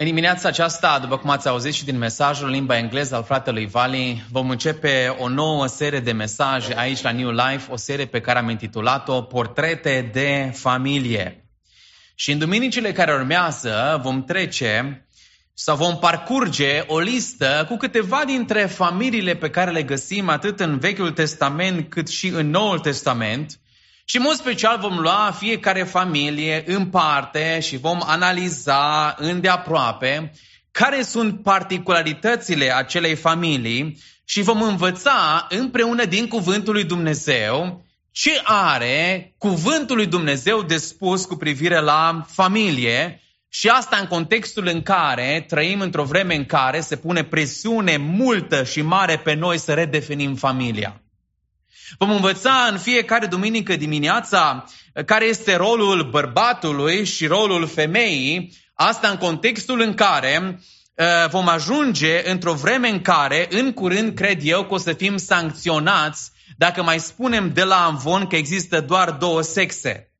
În 0.00 0.06
dimineața 0.06 0.48
aceasta, 0.48 0.98
după 0.98 1.18
cum 1.18 1.30
ați 1.30 1.48
auzit 1.48 1.72
și 1.72 1.84
din 1.84 1.98
mesajul 1.98 2.46
în 2.46 2.52
limba 2.52 2.76
engleză 2.76 3.14
al 3.14 3.24
fratelui 3.24 3.66
Vali, 3.66 4.24
vom 4.30 4.50
începe 4.50 5.14
o 5.18 5.28
nouă 5.28 5.66
serie 5.66 6.00
de 6.00 6.12
mesaje 6.12 6.78
aici 6.78 7.02
la 7.02 7.12
New 7.12 7.30
Life, 7.30 7.70
o 7.70 7.76
serie 7.76 8.06
pe 8.06 8.20
care 8.20 8.38
am 8.38 8.48
intitulat-o 8.48 9.22
Portrete 9.22 10.10
de 10.12 10.52
familie. 10.54 11.44
Și 12.14 12.32
în 12.32 12.38
duminicile 12.38 12.92
care 12.92 13.12
urmează 13.12 14.00
vom 14.02 14.24
trece 14.24 15.06
sau 15.54 15.76
vom 15.76 15.98
parcurge 15.98 16.84
o 16.86 16.98
listă 16.98 17.64
cu 17.68 17.76
câteva 17.76 18.22
dintre 18.26 18.60
familiile 18.60 19.34
pe 19.34 19.50
care 19.50 19.70
le 19.70 19.82
găsim 19.82 20.28
atât 20.28 20.60
în 20.60 20.78
Vechiul 20.78 21.10
Testament 21.10 21.88
cât 21.88 22.08
și 22.08 22.28
în 22.28 22.50
Noul 22.50 22.78
Testament– 22.78 23.52
și 24.04 24.16
în 24.16 24.22
mod 24.22 24.34
special 24.34 24.78
vom 24.78 24.98
lua 24.98 25.34
fiecare 25.38 25.82
familie 25.82 26.62
în 26.66 26.86
parte 26.86 27.60
și 27.60 27.76
vom 27.76 27.98
analiza 28.06 29.14
îndeaproape 29.18 30.32
care 30.70 31.02
sunt 31.02 31.42
particularitățile 31.42 32.76
acelei 32.76 33.14
familii 33.14 33.98
și 34.24 34.42
vom 34.42 34.62
învăța 34.62 35.46
împreună 35.48 36.04
din 36.04 36.28
Cuvântul 36.28 36.72
lui 36.72 36.84
Dumnezeu 36.84 37.84
ce 38.12 38.40
are 38.44 39.34
Cuvântul 39.38 39.96
lui 39.96 40.06
Dumnezeu 40.06 40.62
de 40.62 40.76
spus 40.76 41.24
cu 41.24 41.36
privire 41.36 41.80
la 41.80 42.24
familie 42.26 43.20
și 43.48 43.68
asta 43.68 43.96
în 43.96 44.06
contextul 44.06 44.66
în 44.66 44.82
care 44.82 45.44
trăim 45.48 45.80
într-o 45.80 46.04
vreme 46.04 46.34
în 46.34 46.44
care 46.44 46.80
se 46.80 46.96
pune 46.96 47.24
presiune 47.24 47.96
multă 47.96 48.64
și 48.64 48.82
mare 48.82 49.18
pe 49.18 49.34
noi 49.34 49.58
să 49.58 49.74
redefinim 49.74 50.34
familia. 50.34 51.02
Vom 51.98 52.10
învăța 52.10 52.68
în 52.70 52.78
fiecare 52.78 53.26
duminică 53.26 53.76
dimineața 53.76 54.64
care 55.06 55.24
este 55.24 55.56
rolul 55.56 56.08
bărbatului 56.10 57.04
și 57.04 57.26
rolul 57.26 57.66
femeii, 57.66 58.56
asta 58.74 59.08
în 59.08 59.16
contextul 59.16 59.80
în 59.80 59.94
care 59.94 60.60
uh, 60.94 61.28
vom 61.30 61.48
ajunge 61.48 62.30
într-o 62.30 62.52
vreme 62.52 62.88
în 62.88 63.00
care, 63.00 63.46
în 63.50 63.72
curând, 63.72 64.14
cred 64.14 64.40
eu, 64.42 64.64
că 64.64 64.74
o 64.74 64.78
să 64.78 64.92
fim 64.92 65.16
sancționați 65.16 66.30
dacă 66.56 66.82
mai 66.82 67.00
spunem 67.00 67.52
de 67.52 67.62
la 67.62 67.84
amvon 67.84 68.26
că 68.26 68.36
există 68.36 68.80
doar 68.80 69.10
două 69.10 69.42
sexe. 69.42 70.12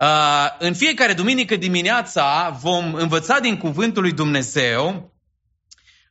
Uh, 0.00 0.46
în 0.58 0.74
fiecare 0.74 1.12
duminică 1.12 1.56
dimineața 1.56 2.58
vom 2.60 2.94
învăța 2.94 3.38
din 3.40 3.56
Cuvântul 3.56 4.02
lui 4.02 4.12
Dumnezeu 4.12 5.14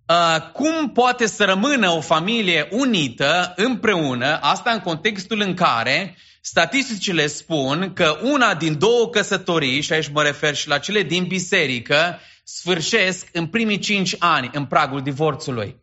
Uh, 0.10 0.52
cum 0.54 0.92
poate 0.92 1.26
să 1.28 1.44
rămână 1.44 1.90
o 1.90 2.02
familie 2.02 2.68
unită 2.72 3.54
împreună, 3.56 4.40
asta 4.42 4.72
în 4.72 4.80
contextul 4.80 5.42
în 5.42 5.54
care 5.54 6.16
statisticile 6.42 7.28
spun 7.28 7.92
că 7.94 8.20
una 8.24 8.54
din 8.54 8.78
două 8.78 9.10
căsătorii, 9.10 9.82
și 9.82 9.94
aici 9.94 10.12
mă 10.14 10.22
refer 10.22 10.56
și 10.56 10.68
la 10.68 10.78
cele 10.78 11.02
din 11.02 11.24
biserică, 11.24 12.20
sfârșesc 12.44 13.28
în 13.32 13.48
primii 13.48 13.80
cinci 13.80 14.16
ani 14.20 14.50
în 14.54 14.66
pragul 14.66 15.02
divorțului. 15.02 15.76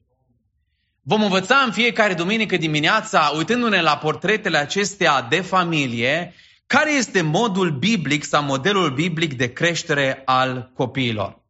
Vom 1.00 1.22
învăța 1.22 1.56
în 1.56 1.72
fiecare 1.72 2.14
duminică 2.14 2.56
dimineața, 2.56 3.32
uitându-ne 3.36 3.80
la 3.80 3.96
portretele 3.96 4.58
acestea 4.58 5.22
de 5.22 5.40
familie, 5.40 6.34
care 6.66 6.92
este 6.92 7.22
modul 7.22 7.70
biblic 7.70 8.24
sau 8.24 8.42
modelul 8.42 8.90
biblic 8.90 9.36
de 9.36 9.52
creștere 9.52 10.22
al 10.24 10.70
copiilor. 10.74 11.41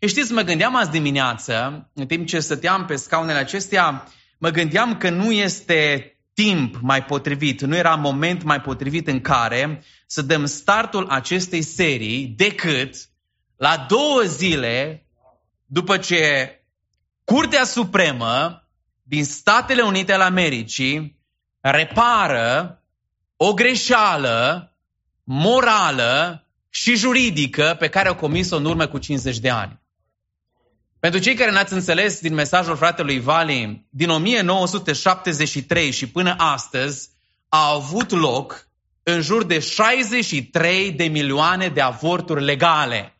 Și 0.00 0.08
știți, 0.08 0.32
mă 0.32 0.40
gândeam 0.40 0.76
azi 0.76 0.90
dimineață, 0.90 1.88
în 1.94 2.06
timp 2.06 2.26
ce 2.26 2.40
stăteam 2.40 2.84
pe 2.84 2.96
scaunele 2.96 3.38
acestea, 3.38 4.08
mă 4.38 4.48
gândeam 4.48 4.96
că 4.96 5.10
nu 5.10 5.32
este 5.32 6.10
timp 6.34 6.76
mai 6.80 7.04
potrivit, 7.04 7.60
nu 7.60 7.76
era 7.76 7.94
moment 7.94 8.42
mai 8.42 8.60
potrivit 8.60 9.08
în 9.08 9.20
care 9.20 9.82
să 10.06 10.22
dăm 10.22 10.44
startul 10.44 11.08
acestei 11.08 11.62
serii 11.62 12.26
decât 12.26 12.94
la 13.56 13.86
două 13.88 14.22
zile 14.22 15.06
după 15.66 15.96
ce 15.96 16.50
Curtea 17.24 17.64
Supremă 17.64 18.62
din 19.02 19.24
Statele 19.24 19.82
Unite 19.82 20.12
ale 20.12 20.22
Americii 20.22 21.18
repară 21.60 22.82
o 23.36 23.54
greșeală 23.54 24.70
morală 25.24 26.46
și 26.68 26.96
juridică 26.96 27.76
pe 27.78 27.88
care 27.88 28.08
au 28.08 28.14
comis-o 28.14 28.56
în 28.56 28.64
urmă 28.64 28.86
cu 28.86 28.98
50 28.98 29.38
de 29.38 29.50
ani. 29.50 29.80
Pentru 31.00 31.20
cei 31.20 31.34
care 31.34 31.50
n-ați 31.50 31.72
înțeles 31.72 32.20
din 32.20 32.34
mesajul 32.34 32.76
fratelui 32.76 33.20
Vali, 33.20 33.86
din 33.90 34.08
1973 34.08 35.90
și 35.90 36.08
până 36.08 36.34
astăzi 36.38 37.08
a 37.48 37.72
avut 37.72 38.10
loc 38.10 38.68
în 39.02 39.20
jur 39.20 39.44
de 39.44 39.58
63 39.58 40.92
de 40.92 41.04
milioane 41.04 41.68
de 41.68 41.80
avorturi 41.80 42.44
legale, 42.44 43.16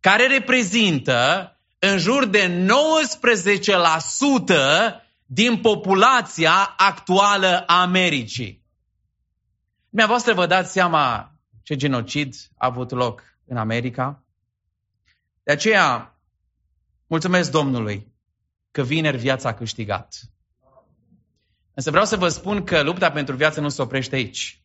care 0.00 0.26
reprezintă 0.26 1.50
în 1.78 1.98
jur 1.98 2.24
de 2.26 2.66
19% 2.66 2.66
din 5.26 5.56
populația 5.60 6.74
actuală 6.76 7.64
a 7.66 7.80
Americii. 7.80 8.64
Dumneavoastră 9.88 10.34
vă 10.34 10.46
dați 10.46 10.72
seama 10.72 11.32
ce 11.62 11.76
genocid 11.76 12.34
a 12.56 12.66
avut 12.66 12.90
loc 12.90 13.22
în 13.46 13.56
America? 13.56 14.24
De 15.42 15.52
aceea, 15.52 16.15
Mulțumesc 17.06 17.50
Domnului 17.50 18.14
că 18.70 18.82
vineri 18.82 19.16
viața 19.16 19.48
a 19.48 19.54
câștigat. 19.54 20.20
Însă 21.74 21.90
vreau 21.90 22.04
să 22.04 22.16
vă 22.16 22.28
spun 22.28 22.64
că 22.64 22.82
lupta 22.82 23.10
pentru 23.10 23.36
viață 23.36 23.60
nu 23.60 23.68
se 23.68 23.82
oprește 23.82 24.14
aici. 24.14 24.60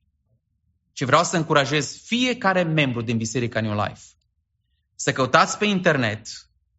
Și 0.93 1.05
vreau 1.05 1.23
să 1.23 1.37
încurajez 1.37 2.01
fiecare 2.03 2.63
membru 2.63 3.01
din 3.01 3.17
Biserica 3.17 3.61
New 3.61 3.73
Life 3.73 4.01
să 5.01 5.11
căutați 5.11 5.57
pe 5.57 5.65
internet, 5.65 6.27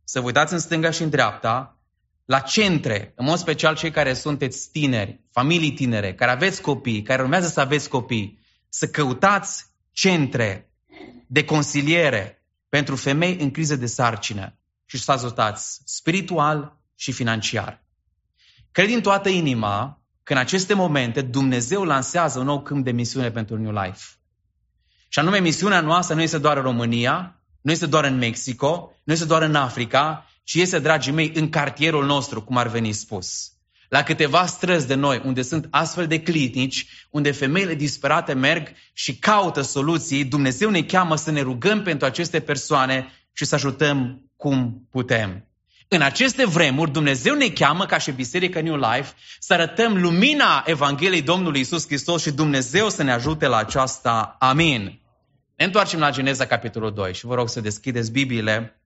să 0.04 0.20
vă 0.20 0.26
uitați 0.26 0.52
în 0.52 0.58
stânga 0.58 0.90
și 0.90 1.02
în 1.02 1.10
dreapta, 1.10 1.78
la 2.24 2.38
centre, 2.38 3.12
în 3.16 3.24
mod 3.24 3.38
special 3.38 3.76
cei 3.76 3.90
care 3.90 4.14
sunteți 4.14 4.70
tineri, 4.70 5.20
familii 5.30 5.72
tinere, 5.72 6.14
care 6.14 6.30
aveți 6.30 6.60
copii, 6.60 7.02
care 7.02 7.22
urmează 7.22 7.48
să 7.48 7.60
aveți 7.60 7.88
copii, 7.88 8.38
să 8.68 8.88
căutați 8.88 9.66
centre 9.92 10.72
de 11.26 11.44
consiliere 11.44 12.44
pentru 12.68 12.96
femei 12.96 13.36
în 13.40 13.50
criză 13.50 13.76
de 13.76 13.86
sarcină 13.86 14.56
și 14.96 15.02
să 15.02 15.12
ajutați 15.12 15.80
spiritual 15.84 16.76
și 16.94 17.12
financiar. 17.12 17.84
Cred 18.72 18.86
din 18.86 19.00
toată 19.00 19.28
inima 19.28 20.02
că 20.22 20.32
în 20.32 20.38
aceste 20.38 20.74
momente 20.74 21.20
Dumnezeu 21.20 21.84
lansează 21.84 22.38
un 22.38 22.44
nou 22.44 22.62
câmp 22.62 22.84
de 22.84 22.90
misiune 22.90 23.30
pentru 23.30 23.58
New 23.58 23.72
Life. 23.82 24.04
Și 25.08 25.18
anume, 25.18 25.38
misiunea 25.38 25.80
noastră 25.80 26.14
nu 26.14 26.22
este 26.22 26.38
doar 26.38 26.56
în 26.56 26.62
România, 26.62 27.40
nu 27.60 27.70
este 27.70 27.86
doar 27.86 28.04
în 28.04 28.18
Mexico, 28.18 28.92
nu 29.04 29.12
este 29.12 29.24
doar 29.24 29.42
în 29.42 29.54
Africa, 29.54 30.26
ci 30.44 30.54
este, 30.54 30.78
dragii 30.78 31.12
mei, 31.12 31.32
în 31.34 31.48
cartierul 31.48 32.06
nostru, 32.06 32.42
cum 32.42 32.56
ar 32.56 32.68
veni 32.68 32.92
spus. 32.92 33.52
La 33.88 34.02
câteva 34.02 34.46
străzi 34.46 34.86
de 34.86 34.94
noi, 34.94 35.22
unde 35.24 35.42
sunt 35.42 35.66
astfel 35.70 36.06
de 36.06 36.22
clinici, 36.22 37.06
unde 37.10 37.30
femeile 37.30 37.74
disperate 37.74 38.32
merg 38.32 38.68
și 38.92 39.18
caută 39.18 39.60
soluții, 39.60 40.24
Dumnezeu 40.24 40.70
ne 40.70 40.82
cheamă 40.82 41.16
să 41.16 41.30
ne 41.30 41.40
rugăm 41.40 41.82
pentru 41.82 42.06
aceste 42.06 42.40
persoane 42.40 43.12
și 43.32 43.44
să 43.44 43.54
ajutăm 43.54 44.30
cum 44.42 44.88
putem. 44.90 45.46
În 45.88 46.02
aceste 46.02 46.46
vremuri, 46.46 46.90
Dumnezeu 46.90 47.34
ne 47.34 47.48
cheamă 47.48 47.86
ca 47.86 47.98
și 47.98 48.10
Biserică 48.10 48.60
New 48.60 48.76
Life 48.76 49.14
să 49.38 49.52
arătăm 49.52 50.00
lumina 50.00 50.62
Evangheliei 50.66 51.22
Domnului 51.22 51.60
Isus 51.60 51.86
Hristos 51.86 52.22
și 52.22 52.30
Dumnezeu 52.30 52.88
să 52.88 53.02
ne 53.02 53.12
ajute 53.12 53.46
la 53.46 53.56
aceasta. 53.56 54.36
Amin. 54.38 55.00
Ne 55.56 55.64
întoarcem 55.64 55.98
la 55.98 56.10
Geneza, 56.10 56.46
capitolul 56.46 56.92
2 56.92 57.14
și 57.14 57.26
vă 57.26 57.34
rog 57.34 57.48
să 57.48 57.60
deschideți 57.60 58.12
Bibliile, 58.12 58.80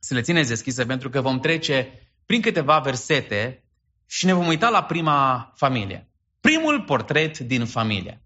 să 0.00 0.14
le 0.14 0.20
țineți 0.20 0.48
deschise 0.48 0.86
pentru 0.86 1.10
că 1.10 1.20
vom 1.20 1.40
trece 1.40 2.08
prin 2.26 2.40
câteva 2.40 2.78
versete 2.78 3.64
și 4.06 4.26
ne 4.26 4.32
vom 4.32 4.46
uita 4.46 4.68
la 4.68 4.82
prima 4.82 5.52
familie. 5.56 6.08
Primul 6.40 6.80
portret 6.80 7.38
din 7.38 7.64
familie. 7.64 8.22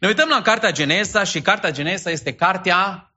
Ne 0.00 0.08
uităm 0.08 0.28
la 0.28 0.42
Cartea 0.42 0.72
Genesa 0.72 1.24
și 1.24 1.40
Cartea 1.40 1.70
Genesa 1.70 2.10
este 2.10 2.34
cartea 2.34 3.12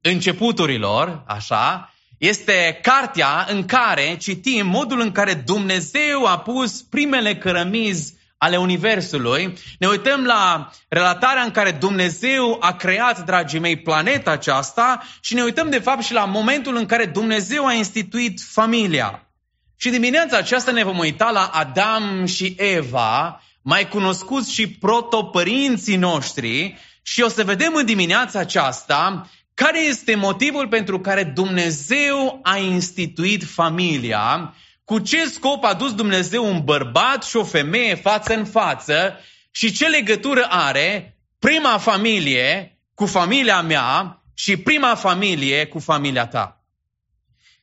începuturilor, 0.00 1.24
așa, 1.26 1.90
este 2.18 2.78
cartea 2.82 3.46
în 3.48 3.64
care 3.64 4.16
citim 4.16 4.66
modul 4.66 5.00
în 5.00 5.12
care 5.12 5.34
Dumnezeu 5.34 6.24
a 6.24 6.38
pus 6.38 6.82
primele 6.82 7.36
cărămizi 7.36 8.14
ale 8.38 8.56
Universului. 8.56 9.54
Ne 9.78 9.86
uităm 9.86 10.24
la 10.24 10.70
relatarea 10.88 11.42
în 11.42 11.50
care 11.50 11.70
Dumnezeu 11.70 12.56
a 12.60 12.72
creat, 12.72 13.24
dragii 13.24 13.58
mei, 13.58 13.76
planeta 13.76 14.30
aceasta 14.30 15.02
și 15.20 15.34
ne 15.34 15.42
uităm 15.42 15.70
de 15.70 15.78
fapt 15.78 16.02
și 16.02 16.12
la 16.12 16.24
momentul 16.24 16.76
în 16.76 16.86
care 16.86 17.04
Dumnezeu 17.04 17.66
a 17.66 17.72
instituit 17.72 18.40
familia. 18.40 19.28
Și 19.76 19.90
dimineața 19.90 20.36
aceasta 20.36 20.70
ne 20.70 20.84
vom 20.84 20.98
uita 20.98 21.30
la 21.30 21.50
Adam 21.52 22.24
și 22.26 22.54
Eva, 22.58 23.42
mai 23.62 23.88
cunoscuți 23.88 24.52
și 24.52 24.68
protopărinții 24.68 25.96
noștri, 25.96 26.78
și 27.02 27.22
o 27.22 27.28
să 27.28 27.44
vedem 27.44 27.74
în 27.74 27.86
dimineața 27.86 28.38
aceasta 28.38 29.30
care 29.62 29.80
este 29.80 30.14
motivul 30.14 30.68
pentru 30.68 31.00
care 31.00 31.24
Dumnezeu 31.24 32.40
a 32.42 32.56
instituit 32.56 33.44
familia? 33.44 34.54
Cu 34.84 34.98
ce 34.98 35.24
scop 35.24 35.64
a 35.64 35.74
dus 35.74 35.94
Dumnezeu 35.94 36.44
un 36.44 36.60
bărbat 36.64 37.24
și 37.24 37.36
o 37.36 37.44
femeie 37.44 37.94
față 37.94 38.34
în 38.34 38.44
față? 38.44 39.20
Și 39.50 39.72
ce 39.72 39.86
legătură 39.86 40.46
are 40.48 41.16
prima 41.38 41.78
familie 41.78 42.78
cu 42.94 43.06
familia 43.06 43.62
mea 43.62 44.22
și 44.34 44.56
prima 44.56 44.94
familie 44.94 45.66
cu 45.66 45.78
familia 45.78 46.26
ta? 46.26 46.55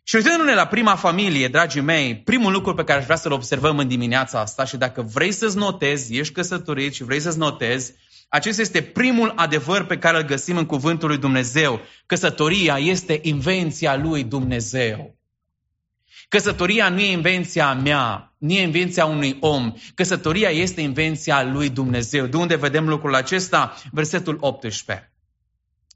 Și 0.03 0.15
uitându-ne 0.15 0.53
la 0.53 0.67
prima 0.67 0.95
familie, 0.95 1.47
dragii 1.47 1.81
mei, 1.81 2.17
primul 2.17 2.51
lucru 2.51 2.73
pe 2.73 2.83
care 2.83 2.99
aș 2.99 3.05
vrea 3.05 3.15
să-l 3.15 3.31
observăm 3.31 3.77
în 3.77 3.87
dimineața 3.87 4.39
asta 4.39 4.65
și 4.65 4.77
dacă 4.77 5.01
vrei 5.01 5.31
să-ți 5.31 5.57
notezi, 5.57 6.17
ești 6.17 6.33
căsătorit 6.33 6.93
și 6.93 7.03
vrei 7.03 7.19
să-ți 7.19 7.37
notezi, 7.37 7.93
acesta 8.29 8.61
este 8.61 8.81
primul 8.81 9.33
adevăr 9.35 9.85
pe 9.85 9.97
care 9.97 10.17
îl 10.17 10.23
găsim 10.23 10.57
în 10.57 10.65
cuvântul 10.65 11.07
lui 11.07 11.17
Dumnezeu. 11.17 11.81
Căsătoria 12.05 12.77
este 12.77 13.19
invenția 13.21 13.95
lui 13.95 14.23
Dumnezeu. 14.23 15.15
Căsătoria 16.29 16.89
nu 16.89 16.99
e 16.99 17.11
invenția 17.11 17.73
mea, 17.73 18.35
nu 18.37 18.53
e 18.53 18.61
invenția 18.61 19.05
unui 19.05 19.37
om. 19.39 19.73
Căsătoria 19.95 20.49
este 20.49 20.81
invenția 20.81 21.43
lui 21.43 21.69
Dumnezeu. 21.69 22.25
De 22.25 22.37
unde 22.37 22.55
vedem 22.55 22.87
lucrul 22.87 23.15
acesta? 23.15 23.81
Versetul 23.91 24.37
18. 24.39 25.11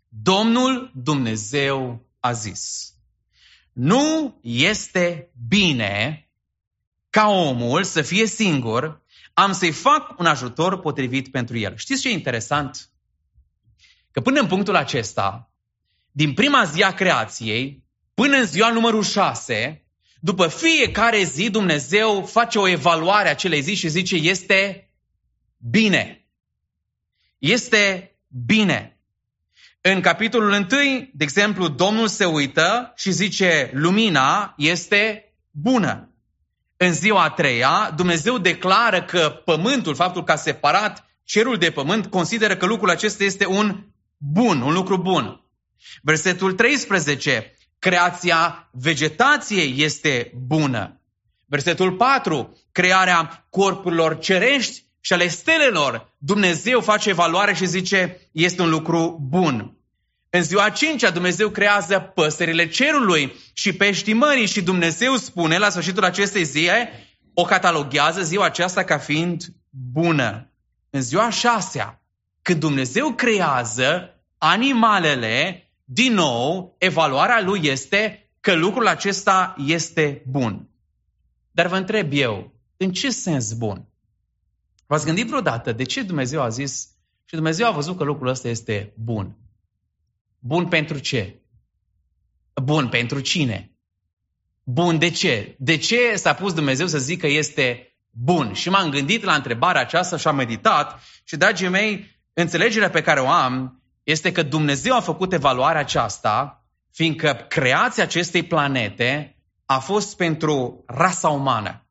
Domnul 0.10 0.92
Dumnezeu 0.94 2.06
a 2.20 2.32
zis, 2.32 2.94
nu 3.78 4.40
este 4.42 5.32
bine 5.48 6.28
ca 7.10 7.28
omul 7.28 7.84
să 7.84 8.02
fie 8.02 8.26
singur, 8.26 9.02
am 9.34 9.52
să-i 9.52 9.72
fac 9.72 10.20
un 10.20 10.26
ajutor 10.26 10.80
potrivit 10.80 11.32
pentru 11.32 11.58
el. 11.58 11.78
Știți 11.78 12.02
ce 12.02 12.10
e 12.10 12.12
interesant? 12.12 12.90
Că 14.12 14.22
până 14.22 14.40
în 14.40 14.48
punctul 14.48 14.76
acesta, 14.76 15.52
din 16.12 16.34
prima 16.34 16.64
zi 16.64 16.84
a 16.84 16.94
creației, 16.94 17.84
până 18.14 18.38
în 18.38 18.46
ziua 18.46 18.72
numărul 18.72 19.04
6, 19.04 19.86
după 20.20 20.48
fiecare 20.48 21.24
zi 21.24 21.50
Dumnezeu 21.50 22.26
face 22.26 22.60
o 22.60 22.68
evaluare 22.68 23.28
a 23.28 23.32
acelei 23.32 23.62
zi 23.62 23.74
și 23.74 23.88
zice 23.88 24.16
este 24.16 24.90
bine. 25.58 26.28
Este 27.38 28.16
bine. 28.46 28.97
În 29.94 30.02
capitolul 30.02 30.52
1, 30.52 30.66
de 31.14 31.24
exemplu, 31.24 31.68
Domnul 31.68 32.08
se 32.08 32.26
uită 32.26 32.94
și 32.96 33.12
zice 33.12 33.70
lumina 33.74 34.54
este 34.58 35.34
bună. 35.52 36.12
În 36.78 36.94
ziua 36.94 37.24
a 37.24 37.30
treia, 37.30 37.94
Dumnezeu 37.96 38.38
declară 38.38 39.04
că 39.04 39.42
pământul, 39.46 39.96
faptul 39.96 40.24
că 40.24 40.32
a 40.32 40.36
separat 40.36 41.06
cerul 41.24 41.58
de 41.58 41.72
pământ, 41.72 42.06
consideră 42.06 42.56
că 42.56 42.66
lucrul 42.66 42.90
acesta 42.90 43.24
este 43.24 43.46
un 43.46 43.86
bun, 44.18 44.62
un 44.62 44.74
lucru 44.74 44.98
bun. 44.98 45.42
Versetul 46.02 46.54
13, 46.54 47.58
creația 47.80 48.70
vegetației 48.72 49.74
este 49.78 50.32
bună. 50.48 51.02
Versetul 51.46 51.92
4, 51.92 52.58
crearea 52.72 53.48
corpurilor 53.50 54.20
cerești 54.20 54.84
și 55.00 55.14
ale 55.14 55.28
stelelor. 55.28 56.14
Dumnezeu 56.18 56.82
face 56.82 57.10
evaluare 57.10 57.54
și 57.54 57.66
zice, 57.66 58.30
este 58.32 58.62
un 58.62 58.70
lucru 58.70 59.28
bun. 59.30 59.77
În 60.30 60.44
ziua 60.44 60.64
a 60.64 60.70
cincea 60.70 61.10
Dumnezeu 61.10 61.50
creează 61.50 62.00
păsările 62.00 62.68
cerului 62.68 63.36
și 63.54 63.74
peștii 63.74 64.14
mării 64.14 64.46
și 64.46 64.62
Dumnezeu 64.62 65.16
spune 65.16 65.58
la 65.58 65.70
sfârșitul 65.70 66.04
acestei 66.04 66.44
zile, 66.44 66.90
o 67.34 67.44
cataloghează 67.44 68.22
ziua 68.22 68.46
aceasta 68.46 68.84
ca 68.84 68.98
fiind 68.98 69.44
bună. 69.70 70.52
În 70.90 71.02
ziua 71.02 71.26
a 71.26 71.30
șasea, 71.30 72.02
când 72.42 72.60
Dumnezeu 72.60 73.14
creează 73.14 74.20
animalele, 74.38 75.68
din 75.84 76.14
nou, 76.14 76.76
evaluarea 76.78 77.42
lui 77.42 77.60
este 77.64 78.30
că 78.40 78.54
lucrul 78.54 78.88
acesta 78.88 79.56
este 79.66 80.24
bun. 80.26 80.70
Dar 81.52 81.68
vă 81.68 81.76
întreb 81.76 82.10
eu, 82.12 82.54
în 82.78 82.92
ce 82.92 83.10
sens 83.10 83.54
bun? 83.54 83.88
V-ați 84.86 85.06
gândit 85.06 85.28
vreodată 85.28 85.72
de 85.72 85.84
ce 85.84 86.02
Dumnezeu 86.02 86.42
a 86.42 86.50
zis 86.50 86.90
și 87.26 87.36
Dumnezeu 87.36 87.68
a 87.68 87.72
văzut 87.72 87.98
că 87.98 88.04
lucrul 88.04 88.28
ăsta 88.28 88.48
este 88.48 88.94
bun? 88.96 89.36
Bun 90.48 90.68
pentru 90.68 91.00
ce? 91.00 91.42
Bun 92.64 92.90
pentru 92.90 93.20
cine? 93.20 93.72
Bun 94.64 94.98
de 94.98 95.10
ce? 95.10 95.56
De 95.60 95.78
ce 95.78 96.16
s-a 96.16 96.34
pus 96.34 96.54
Dumnezeu 96.54 96.88
să 96.88 96.98
zică 96.98 97.28
este 97.28 97.96
bun? 98.10 98.54
Și 98.54 98.70
m-am 98.70 98.90
gândit 98.90 99.24
la 99.24 99.34
întrebarea 99.34 99.82
aceasta 99.82 100.18
și 100.18 100.28
am 100.28 100.36
meditat 100.36 101.02
și, 101.24 101.38
dragii 101.38 101.68
mei, 101.68 102.20
înțelegerea 102.34 102.90
pe 102.90 103.02
care 103.02 103.20
o 103.20 103.28
am 103.28 103.84
este 104.04 104.32
că 104.32 104.44
Dumnezeu 104.44 104.96
a 104.96 105.00
făcut 105.00 105.34
evaluarea 105.34 105.82
aceasta, 105.82 106.66
fiindcă 106.92 107.46
creația 107.48 108.04
acestei 108.04 108.44
planete 108.44 109.38
a 109.66 109.80
fost 109.80 110.18
pentru 110.18 110.84
rasa 110.88 111.30
umană. 111.30 111.88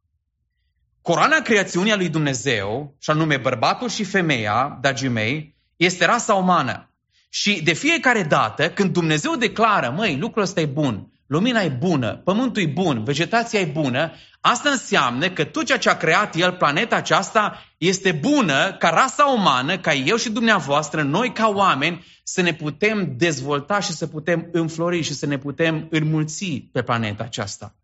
Coroana 1.03 1.41
creațiunii 1.41 1.93
a 1.93 1.97
lui 1.97 2.09
Dumnezeu, 2.09 2.97
și 2.99 3.11
anume 3.11 3.37
bărbatul 3.37 3.89
și 3.89 4.05
femeia, 4.05 4.79
dragii 4.81 5.09
mei, 5.09 5.57
este 5.77 6.05
rasa 6.05 6.35
umană. 6.35 6.91
Și 7.39 7.63
de 7.63 7.73
fiecare 7.73 8.23
dată, 8.23 8.71
când 8.71 8.93
Dumnezeu 8.93 9.37
declară, 9.37 9.93
măi, 9.97 10.17
lucrul 10.17 10.43
ăsta 10.43 10.61
e 10.61 10.67
bun, 10.67 11.13
lumina 11.27 11.61
e 11.63 11.69
bună, 11.69 12.17
pământul 12.17 12.63
e 12.63 12.67
bun, 12.67 13.05
vegetația 13.05 13.61
e 13.61 13.65
bună, 13.65 14.13
asta 14.41 14.71
înseamnă 14.71 15.31
că 15.31 15.45
tot 15.45 15.65
ceea 15.65 15.79
ce 15.79 15.89
a 15.89 15.97
creat 15.97 16.37
El, 16.37 16.53
planeta 16.53 16.97
aceasta, 16.97 17.65
este 17.79 18.13
bună 18.13 18.77
ca 18.79 18.89
rasa 18.89 19.25
umană, 19.25 19.79
ca 19.79 19.95
eu 19.95 20.17
și 20.17 20.31
dumneavoastră, 20.31 21.03
noi 21.03 21.33
ca 21.33 21.49
oameni, 21.49 22.05
să 22.23 22.41
ne 22.41 22.55
putem 22.55 23.15
dezvolta 23.17 23.81
și 23.81 23.93
să 23.93 24.07
putem 24.07 24.49
înflori 24.53 25.03
și 25.03 25.15
să 25.15 25.27
ne 25.27 25.39
putem 25.39 25.87
înmulți 25.91 26.69
pe 26.73 26.83
planeta 26.83 27.25
aceasta. 27.25 27.75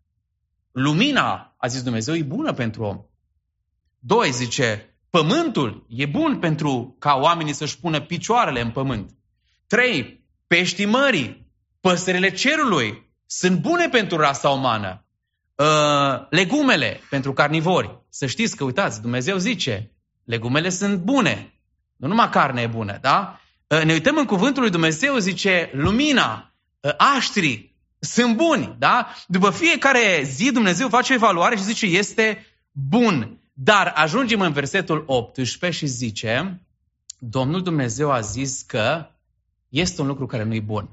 Lumina, 0.71 1.55
a 1.57 1.67
zis 1.67 1.83
Dumnezeu, 1.83 2.15
e 2.15 2.23
bună 2.23 2.53
pentru 2.53 2.83
om. 2.83 3.01
Doi, 3.99 4.31
zice, 4.31 4.95
pământul 5.09 5.85
e 5.89 6.05
bun 6.05 6.39
pentru 6.39 6.95
ca 6.99 7.13
oamenii 7.15 7.53
să-și 7.53 7.79
pună 7.79 8.01
picioarele 8.01 8.61
în 8.61 8.71
pământ. 8.71 9.11
Trei, 9.73 10.25
peștii 10.47 10.85
mării, 10.85 11.47
păsările 11.81 12.31
cerului 12.31 13.11
sunt 13.25 13.59
bune 13.59 13.89
pentru 13.89 14.17
rasa 14.17 14.49
umană. 14.49 15.05
Uh, 15.55 16.27
legumele 16.29 16.99
pentru 17.09 17.33
carnivori. 17.33 17.99
Să 18.09 18.25
știți 18.25 18.55
că, 18.55 18.63
uitați, 18.63 19.01
Dumnezeu 19.01 19.37
zice, 19.37 19.91
legumele 20.23 20.69
sunt 20.69 20.97
bune. 20.97 21.53
Nu 21.95 22.07
numai 22.07 22.29
carne 22.29 22.61
e 22.61 22.67
bună, 22.67 22.97
da? 23.01 23.39
Uh, 23.67 23.83
ne 23.83 23.93
uităm 23.93 24.17
în 24.17 24.25
cuvântul 24.25 24.61
lui 24.61 24.71
Dumnezeu, 24.71 25.17
zice, 25.17 25.69
lumina, 25.73 26.53
uh, 26.79 26.91
aștrii, 26.97 27.75
sunt 27.99 28.35
buni, 28.35 28.75
da? 28.79 29.07
După 29.27 29.49
fiecare 29.49 30.21
zi 30.23 30.51
Dumnezeu 30.51 30.89
face 30.89 31.11
o 31.11 31.15
evaluare 31.15 31.55
și 31.55 31.63
zice, 31.63 31.85
este 31.85 32.45
bun. 32.71 33.41
Dar 33.53 33.93
ajungem 33.95 34.41
în 34.41 34.51
versetul 34.51 35.03
18 35.07 35.79
și 35.79 35.85
zice, 35.85 36.61
Domnul 37.17 37.63
Dumnezeu 37.63 38.11
a 38.11 38.19
zis 38.19 38.61
că 38.61 39.07
este 39.73 40.01
un 40.01 40.07
lucru 40.07 40.25
care 40.25 40.43
nu 40.43 40.53
e 40.53 40.59
bun. 40.59 40.89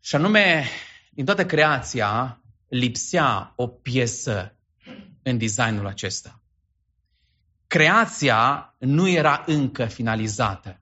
Și 0.00 0.14
anume, 0.14 0.64
din 1.10 1.24
toată 1.24 1.46
creația, 1.46 2.40
lipsea 2.68 3.52
o 3.56 3.66
piesă 3.66 4.56
în 5.22 5.38
designul 5.38 5.86
acesta. 5.86 6.42
Creația 7.66 8.74
nu 8.78 9.08
era 9.08 9.42
încă 9.46 9.84
finalizată. 9.84 10.80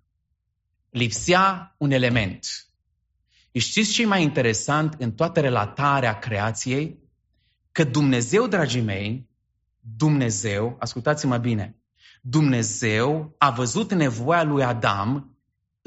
Lipsea 0.91 1.75
un 1.77 1.91
element. 1.91 2.45
Și 3.53 3.59
știți 3.59 3.93
ce 3.93 4.03
e 4.03 4.07
mai 4.07 4.23
interesant 4.23 4.95
în 4.99 5.13
toată 5.13 5.41
relatarea 5.41 6.19
creației? 6.19 6.99
Că 7.73 7.85
Dumnezeu, 7.85 8.47
dragii 8.47 8.81
mei, 8.81 9.29
Dumnezeu, 9.81 10.77
ascultați-mă 10.79 11.37
bine, 11.37 11.77
Dumnezeu 12.21 13.35
a 13.39 13.51
văzut 13.51 13.93
nevoia 13.93 14.43
lui 14.43 14.65
Adam 14.65 15.38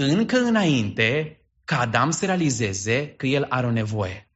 încă 0.02 0.38
înainte 0.38 1.42
ca 1.64 1.80
Adam 1.80 2.12
să 2.12 2.26
realizeze 2.26 3.08
că 3.08 3.28
el 3.28 3.46
are 3.50 3.68
o 3.68 3.72
nevoie. 3.72 4.32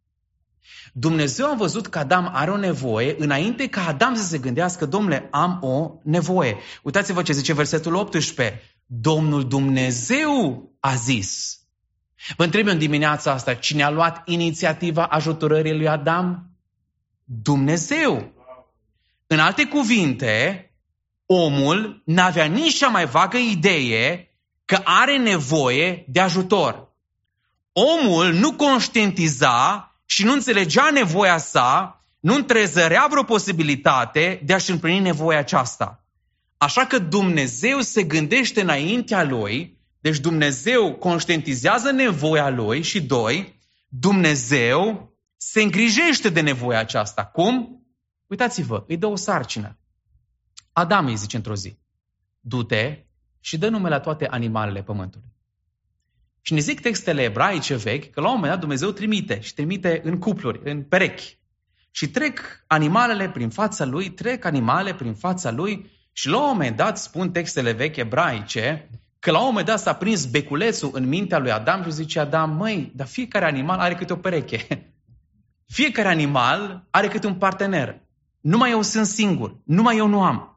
Dumnezeu 0.93 1.51
a 1.51 1.55
văzut 1.55 1.87
că 1.87 1.99
Adam 1.99 2.29
are 2.33 2.51
o 2.51 2.57
nevoie 2.57 3.15
înainte 3.17 3.67
ca 3.67 3.87
Adam 3.87 4.15
să 4.15 4.23
se 4.23 4.37
gândească, 4.37 4.85
domnule, 4.85 5.27
am 5.31 5.59
o 5.61 5.91
nevoie. 6.03 6.57
Uitați-vă 6.83 7.21
ce 7.21 7.33
zice 7.33 7.53
versetul 7.53 7.95
18. 7.95 8.61
Domnul 8.85 9.47
Dumnezeu 9.47 10.69
a 10.79 10.95
zis. 10.95 11.59
Vă 12.35 12.43
întreb 12.43 12.67
în 12.67 12.77
dimineața 12.77 13.31
asta, 13.31 13.53
cine 13.53 13.83
a 13.83 13.89
luat 13.89 14.21
inițiativa 14.25 15.05
ajutorării 15.05 15.77
lui 15.77 15.87
Adam? 15.87 16.49
Dumnezeu. 17.23 18.33
În 19.27 19.39
alte 19.39 19.65
cuvinte, 19.65 20.65
omul 21.25 22.01
n-avea 22.05 22.45
nici 22.45 22.77
cea 22.77 22.87
mai 22.87 23.05
vagă 23.05 23.37
idee 23.37 24.34
că 24.65 24.81
are 24.83 25.17
nevoie 25.17 26.05
de 26.07 26.19
ajutor. 26.19 26.93
Omul 27.71 28.33
nu 28.33 28.53
conștientiza 28.53 29.89
și 30.05 30.23
nu 30.23 30.31
înțelegea 30.31 30.89
nevoia 30.89 31.37
sa, 31.37 31.99
nu 32.19 32.35
întrezărea 32.35 33.07
vreo 33.09 33.23
posibilitate 33.23 34.41
de 34.45 34.53
a-și 34.53 34.71
împlini 34.71 34.99
nevoia 34.99 35.37
aceasta. 35.37 36.05
Așa 36.57 36.85
că 36.85 36.99
Dumnezeu 36.99 37.81
se 37.81 38.03
gândește 38.03 38.61
înaintea 38.61 39.23
lui, 39.23 39.79
deci 39.99 40.19
Dumnezeu 40.19 40.95
conștientizează 40.95 41.91
nevoia 41.91 42.49
lui 42.49 42.81
și 42.81 43.01
doi, 43.01 43.59
Dumnezeu 43.87 45.13
se 45.37 45.61
îngrijește 45.61 46.29
de 46.29 46.41
nevoia 46.41 46.79
aceasta. 46.79 47.25
Cum? 47.25 47.85
Uitați-vă, 48.27 48.83
îi 48.87 48.97
dă 48.97 49.05
o 49.05 49.15
sarcină. 49.15 49.77
Adam 50.71 51.05
îi 51.05 51.15
zice 51.15 51.35
într-o 51.35 51.55
zi, 51.55 51.77
du-te 52.39 53.04
și 53.45 53.57
dă 53.57 53.69
nume 53.69 53.89
la 53.89 53.99
toate 53.99 54.27
animalele 54.27 54.83
pământului. 54.83 55.27
Și 56.41 56.53
ne 56.53 56.59
zic 56.59 56.79
textele 56.81 57.21
ebraice 57.21 57.75
vechi 57.75 58.09
că 58.09 58.21
la 58.21 58.27
un 58.27 58.33
moment 58.33 58.51
dat 58.51 58.59
Dumnezeu 58.59 58.91
trimite 58.91 59.39
și 59.39 59.53
trimite 59.53 60.01
în 60.03 60.19
cupluri, 60.19 60.59
în 60.63 60.83
perechi. 60.83 61.37
Și 61.91 62.09
trec 62.09 62.63
animalele 62.67 63.29
prin 63.29 63.49
fața 63.49 63.85
lui, 63.85 64.09
trec 64.09 64.45
animale 64.45 64.93
prin 64.93 65.13
fața 65.13 65.51
lui 65.51 65.91
și 66.11 66.27
la 66.27 66.41
un 66.41 66.47
moment 66.47 66.75
dat 66.75 66.97
spun 66.97 67.31
textele 67.31 67.71
vechi 67.71 67.95
ebraice 67.95 68.89
că 69.19 69.31
la 69.31 69.39
un 69.39 69.45
moment 69.45 69.65
dat 69.65 69.79
s-a 69.79 69.93
prins 69.93 70.25
beculețul 70.25 70.89
în 70.93 71.07
mintea 71.07 71.37
lui 71.37 71.51
Adam 71.51 71.83
și 71.83 71.91
zice 71.91 72.19
Adam, 72.19 72.55
măi, 72.55 72.91
dar 72.95 73.07
fiecare 73.07 73.45
animal 73.45 73.79
are 73.79 73.95
câte 73.95 74.13
o 74.13 74.15
pereche. 74.15 74.93
Fiecare 75.77 76.07
animal 76.07 76.87
are 76.89 77.07
câte 77.07 77.27
un 77.27 77.35
partener. 77.35 78.01
Numai 78.41 78.71
eu 78.71 78.81
sunt 78.81 79.05
singur, 79.05 79.57
numai 79.63 79.97
eu 79.97 80.07
nu 80.07 80.23
am. 80.23 80.54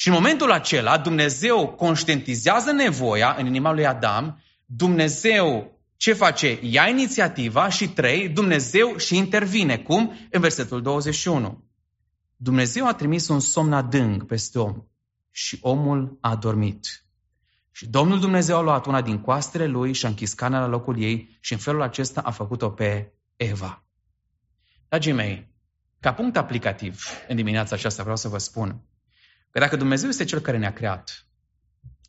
Și 0.00 0.08
în 0.08 0.14
momentul 0.14 0.52
acela 0.52 0.98
Dumnezeu 0.98 1.68
conștientizează 1.68 2.72
nevoia 2.72 3.34
în 3.38 3.46
inima 3.46 3.72
lui 3.72 3.86
Adam, 3.86 4.42
Dumnezeu 4.64 5.78
ce 5.96 6.12
face? 6.12 6.58
Ia 6.62 6.88
inițiativa 6.88 7.68
și 7.68 7.88
trei, 7.88 8.28
Dumnezeu 8.28 8.96
și 8.96 9.16
intervine. 9.16 9.78
Cum? 9.78 10.18
În 10.30 10.40
versetul 10.40 10.82
21. 10.82 11.64
Dumnezeu 12.36 12.86
a 12.86 12.94
trimis 12.94 13.28
un 13.28 13.40
somn 13.40 13.72
adânc 13.72 14.26
peste 14.26 14.58
om 14.58 14.82
și 15.30 15.58
omul 15.60 16.18
a 16.20 16.36
dormit. 16.36 17.04
Și 17.70 17.86
Domnul 17.86 18.20
Dumnezeu 18.20 18.56
a 18.56 18.60
luat 18.60 18.86
una 18.86 19.02
din 19.02 19.20
coastele 19.20 19.66
lui 19.66 19.92
și 19.92 20.04
a 20.04 20.08
închis 20.08 20.32
cana 20.32 20.60
la 20.60 20.66
locul 20.66 21.02
ei 21.02 21.38
și 21.40 21.52
în 21.52 21.58
felul 21.58 21.82
acesta 21.82 22.20
a 22.20 22.30
făcut-o 22.30 22.70
pe 22.70 23.12
Eva. 23.36 23.84
Dragii 24.88 25.12
mei, 25.12 25.54
ca 26.00 26.12
punct 26.12 26.36
aplicativ 26.36 27.04
în 27.28 27.36
dimineața 27.36 27.74
aceasta 27.74 28.02
vreau 28.02 28.16
să 28.16 28.28
vă 28.28 28.38
spun 28.38 28.82
că 29.50 29.58
dacă 29.58 29.76
Dumnezeu 29.76 30.08
este 30.08 30.24
Cel 30.24 30.40
care 30.40 30.58
ne-a 30.58 30.72
creat, 30.72 31.28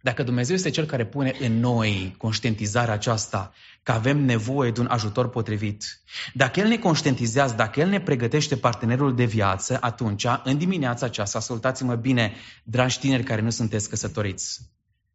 dacă 0.02 0.24
Dumnezeu 0.24 0.56
este 0.56 0.70
Cel 0.70 0.86
care 0.86 1.06
pune 1.06 1.36
în 1.40 1.60
noi 1.60 2.16
conștientizarea 2.18 2.94
aceasta 2.94 3.54
că 3.84 3.92
avem 3.92 4.18
nevoie 4.18 4.72
de 4.72 4.80
un 4.80 4.88
ajutor 4.88 5.30
potrivit, 5.30 6.02
dacă 6.34 6.60
El 6.60 6.68
ne 6.68 6.78
conștientizează, 6.78 7.56
dacă 7.56 7.80
El 7.80 7.90
ne 7.90 8.02
pregătește 8.02 8.58
partenerul 8.58 9.16
de 9.16 9.26
viață, 9.26 9.78
atunci, 9.82 10.26
în 10.44 10.58
dimineața 10.58 11.06
aceasta, 11.06 11.38
ascultați-mă 11.38 11.96
bine, 11.96 12.34
dragi 12.64 13.00
tineri 13.00 13.24
care 13.24 13.42
nu 13.42 13.50
sunteți 13.50 13.90
căsătoriți, 13.90 14.60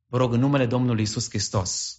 vă 0.06 0.16
rog 0.16 0.32
în 0.32 0.40
numele 0.40 0.66
Domnului 0.66 1.02
Isus 1.02 1.28
Hristos, 1.28 1.98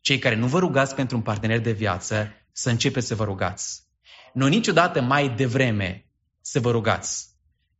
cei 0.00 0.18
care 0.18 0.34
nu 0.34 0.46
vă 0.46 0.58
rugați 0.58 0.94
pentru 0.94 1.16
un 1.16 1.22
partener 1.22 1.60
de 1.60 1.72
viață, 1.72 2.28
să 2.52 2.70
începeți 2.70 3.06
să 3.06 3.14
vă 3.14 3.24
rugați. 3.24 3.82
Nu 4.32 4.46
niciodată 4.46 5.00
mai 5.00 5.28
devreme 5.28 6.06
să 6.40 6.60
vă 6.60 6.70
rugați. 6.70 7.33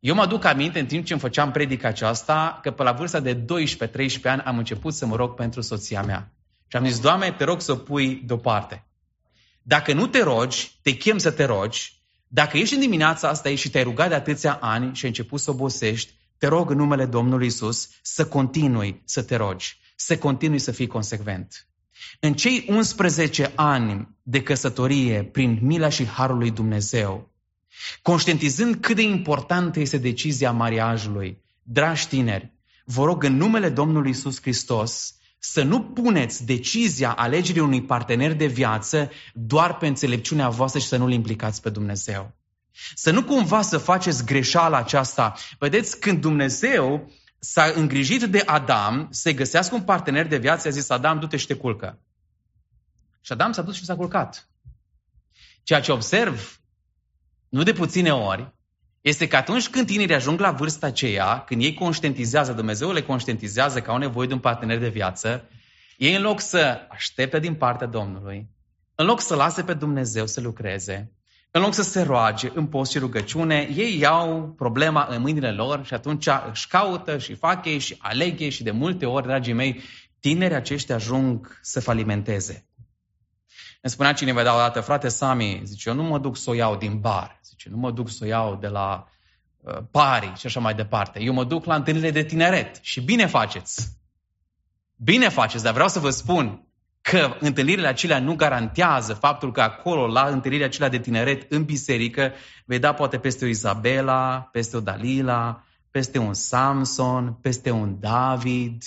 Eu 0.05 0.15
mă 0.15 0.21
aduc 0.21 0.45
aminte 0.45 0.79
în 0.79 0.85
timp 0.85 1.05
ce 1.05 1.13
îmi 1.13 1.21
făceam 1.21 1.51
predica 1.51 1.87
aceasta 1.87 2.59
că 2.61 2.71
pe 2.71 2.83
la 2.83 2.91
vârsta 2.91 3.19
de 3.19 3.35
12-13 3.35 3.45
ani 4.23 4.41
am 4.41 4.57
început 4.57 4.93
să 4.93 5.05
mă 5.05 5.15
rog 5.15 5.33
pentru 5.33 5.61
soția 5.61 6.01
mea. 6.01 6.31
Și 6.67 6.77
am 6.77 6.85
zis, 6.85 6.99
Doamne, 6.99 7.31
te 7.31 7.43
rog 7.43 7.61
să 7.61 7.71
o 7.71 7.75
pui 7.75 8.21
deoparte. 8.25 8.85
Dacă 9.61 9.93
nu 9.93 10.07
te 10.07 10.23
rogi, 10.23 10.79
te 10.81 10.91
chem 10.91 11.17
să 11.17 11.31
te 11.31 11.43
rogi. 11.43 11.93
Dacă 12.27 12.57
ești 12.57 12.73
în 12.73 12.79
dimineața 12.79 13.29
asta 13.29 13.55
și 13.55 13.69
te-ai 13.69 13.83
rugat 13.83 14.09
de 14.09 14.15
atâția 14.15 14.57
ani 14.61 14.95
și 14.95 15.03
ai 15.03 15.09
început 15.09 15.39
să 15.39 15.51
obosești, 15.51 16.13
te 16.37 16.47
rog 16.47 16.69
în 16.69 16.77
numele 16.77 17.05
Domnului 17.05 17.47
Isus 17.47 17.89
să 18.01 18.25
continui 18.27 19.01
să 19.05 19.23
te 19.23 19.35
rogi, 19.35 19.77
să 19.95 20.17
continui 20.17 20.59
să 20.59 20.71
fii 20.71 20.87
consecvent. 20.87 21.67
În 22.19 22.33
cei 22.33 22.65
11 22.69 23.51
ani 23.55 24.09
de 24.23 24.41
căsătorie, 24.41 25.23
prin 25.23 25.59
mila 25.61 25.89
și 25.89 26.07
harul 26.07 26.37
lui 26.37 26.51
Dumnezeu, 26.51 27.34
conștientizând 28.01 28.75
cât 28.75 28.95
de 28.95 29.01
importantă 29.01 29.79
este 29.79 29.97
decizia 29.97 30.51
mariajului, 30.51 31.41
dragi 31.63 32.07
tineri, 32.07 32.53
vă 32.85 33.05
rog 33.05 33.23
în 33.23 33.37
numele 33.37 33.69
Domnului 33.69 34.09
Isus 34.09 34.41
Hristos 34.41 35.15
să 35.39 35.63
nu 35.63 35.81
puneți 35.83 36.45
decizia 36.45 37.11
alegerii 37.11 37.61
unui 37.61 37.83
partener 37.83 38.33
de 38.33 38.45
viață 38.45 39.11
doar 39.33 39.77
pe 39.77 39.87
înțelepciunea 39.87 40.49
voastră 40.49 40.79
și 40.79 40.87
să 40.87 40.97
nu-L 40.97 41.11
implicați 41.11 41.61
pe 41.61 41.69
Dumnezeu. 41.69 42.35
Să 42.93 43.11
nu 43.11 43.23
cumva 43.23 43.61
să 43.61 43.77
faceți 43.77 44.25
greșeala 44.25 44.77
aceasta. 44.77 45.33
Vedeți, 45.59 45.99
când 45.99 46.21
Dumnezeu 46.21 47.11
s-a 47.39 47.71
îngrijit 47.75 48.23
de 48.23 48.43
Adam 48.45 49.07
să 49.11 49.31
găsească 49.31 49.75
un 49.75 49.81
partener 49.81 50.27
de 50.27 50.37
viață, 50.37 50.67
a 50.67 50.71
zis 50.71 50.89
Adam, 50.89 51.19
du-te 51.19 51.37
și 51.37 51.47
te 51.47 51.55
culcă. 51.55 51.99
Și 53.21 53.31
Adam 53.31 53.51
s-a 53.51 53.61
dus 53.61 53.75
și 53.75 53.85
s-a 53.85 53.95
culcat. 53.95 54.49
Ceea 55.63 55.81
ce 55.81 55.91
observ, 55.91 56.59
nu 57.49 57.63
de 57.63 57.73
puține 57.73 58.13
ori, 58.13 58.53
este 59.01 59.27
că 59.27 59.35
atunci 59.35 59.69
când 59.69 59.85
tinerii 59.85 60.15
ajung 60.15 60.39
la 60.39 60.51
vârsta 60.51 60.87
aceea, 60.87 61.43
când 61.43 61.61
ei 61.61 61.73
conștientizează, 61.73 62.53
Dumnezeu 62.53 62.91
le 62.91 63.01
conștientizează 63.01 63.81
că 63.81 63.91
au 63.91 63.97
nevoie 63.97 64.27
de 64.27 64.33
un 64.33 64.39
partener 64.39 64.77
de 64.77 64.89
viață, 64.89 65.49
ei 65.97 66.15
în 66.15 66.21
loc 66.21 66.39
să 66.39 66.87
aștepte 66.89 67.39
din 67.39 67.53
partea 67.53 67.87
Domnului, 67.87 68.49
în 68.95 69.05
loc 69.05 69.21
să 69.21 69.35
lase 69.35 69.63
pe 69.63 69.73
Dumnezeu 69.73 70.25
să 70.25 70.41
lucreze, 70.41 71.11
în 71.51 71.61
loc 71.61 71.73
să 71.73 71.81
se 71.81 72.01
roage 72.01 72.51
în 72.53 72.67
post 72.67 72.91
și 72.91 72.97
rugăciune, 72.97 73.69
ei 73.75 73.99
iau 73.99 74.53
problema 74.57 75.07
în 75.09 75.21
mâinile 75.21 75.51
lor 75.51 75.85
și 75.85 75.93
atunci 75.93 76.27
își 76.51 76.67
caută 76.67 77.17
și 77.17 77.35
fac 77.35 77.65
ei 77.65 77.79
și 77.79 77.95
aleg 77.99 78.39
ei 78.39 78.49
și 78.49 78.63
de 78.63 78.71
multe 78.71 79.05
ori, 79.05 79.25
dragii 79.25 79.53
mei, 79.53 79.81
tinerii 80.19 80.55
aceștia 80.55 80.95
ajung 80.95 81.59
să 81.61 81.79
falimenteze. 81.79 82.65
Îmi 83.85 83.93
spunea 83.93 84.13
cineva 84.13 84.43
de 84.43 84.49
o 84.49 84.57
dată, 84.57 84.81
frate 84.81 85.07
Sami, 85.07 85.61
zice, 85.63 85.89
eu 85.89 85.95
nu 85.95 86.03
mă 86.03 86.19
duc 86.19 86.37
să 86.37 86.49
o 86.49 86.53
iau 86.53 86.75
din 86.75 86.99
bar, 86.99 87.39
zice, 87.43 87.69
nu 87.69 87.77
mă 87.77 87.91
duc 87.91 88.09
să 88.09 88.19
o 88.21 88.25
iau 88.25 88.55
de 88.55 88.67
la 88.67 89.07
uh, 89.57 89.77
pari 89.91 90.33
și 90.37 90.45
așa 90.45 90.59
mai 90.59 90.73
departe. 90.73 91.21
Eu 91.21 91.33
mă 91.33 91.43
duc 91.43 91.65
la 91.65 91.75
întâlnirile 91.75 92.11
de 92.11 92.23
tineret 92.23 92.79
și 92.81 93.01
bine 93.01 93.25
faceți. 93.25 93.97
Bine 94.95 95.29
faceți, 95.29 95.63
dar 95.63 95.73
vreau 95.73 95.87
să 95.87 95.99
vă 95.99 96.09
spun, 96.09 96.67
că 97.01 97.37
întâlnirile 97.39 97.87
acelea 97.87 98.19
nu 98.19 98.35
garantează 98.35 99.13
faptul 99.13 99.51
că 99.51 99.61
acolo, 99.61 100.07
la 100.07 100.27
întâlnirile 100.27 100.67
acelea 100.67 100.89
de 100.89 100.99
tineret 100.99 101.51
în 101.51 101.63
biserică, 101.63 102.33
vei 102.65 102.79
da 102.79 102.93
poate 102.93 103.19
peste 103.19 103.45
o 103.45 103.47
Isabela, 103.47 104.49
peste 104.51 104.77
o 104.77 104.79
Dalila, 104.79 105.63
peste 105.91 106.17
un 106.17 106.33
Samson, 106.33 107.33
peste 107.41 107.71
un 107.71 107.99
David. 107.99 108.83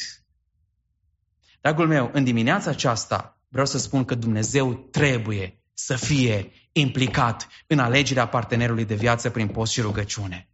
Dragul 1.60 1.86
meu, 1.86 2.10
în 2.12 2.24
dimineața 2.24 2.70
aceasta 2.70 3.37
vreau 3.48 3.66
să 3.66 3.78
spun 3.78 4.04
că 4.04 4.14
Dumnezeu 4.14 4.74
trebuie 4.74 5.62
să 5.74 5.96
fie 5.96 6.52
implicat 6.72 7.48
în 7.66 7.78
alegerea 7.78 8.28
partenerului 8.28 8.84
de 8.84 8.94
viață 8.94 9.30
prin 9.30 9.48
post 9.48 9.72
și 9.72 9.80
rugăciune. 9.80 10.48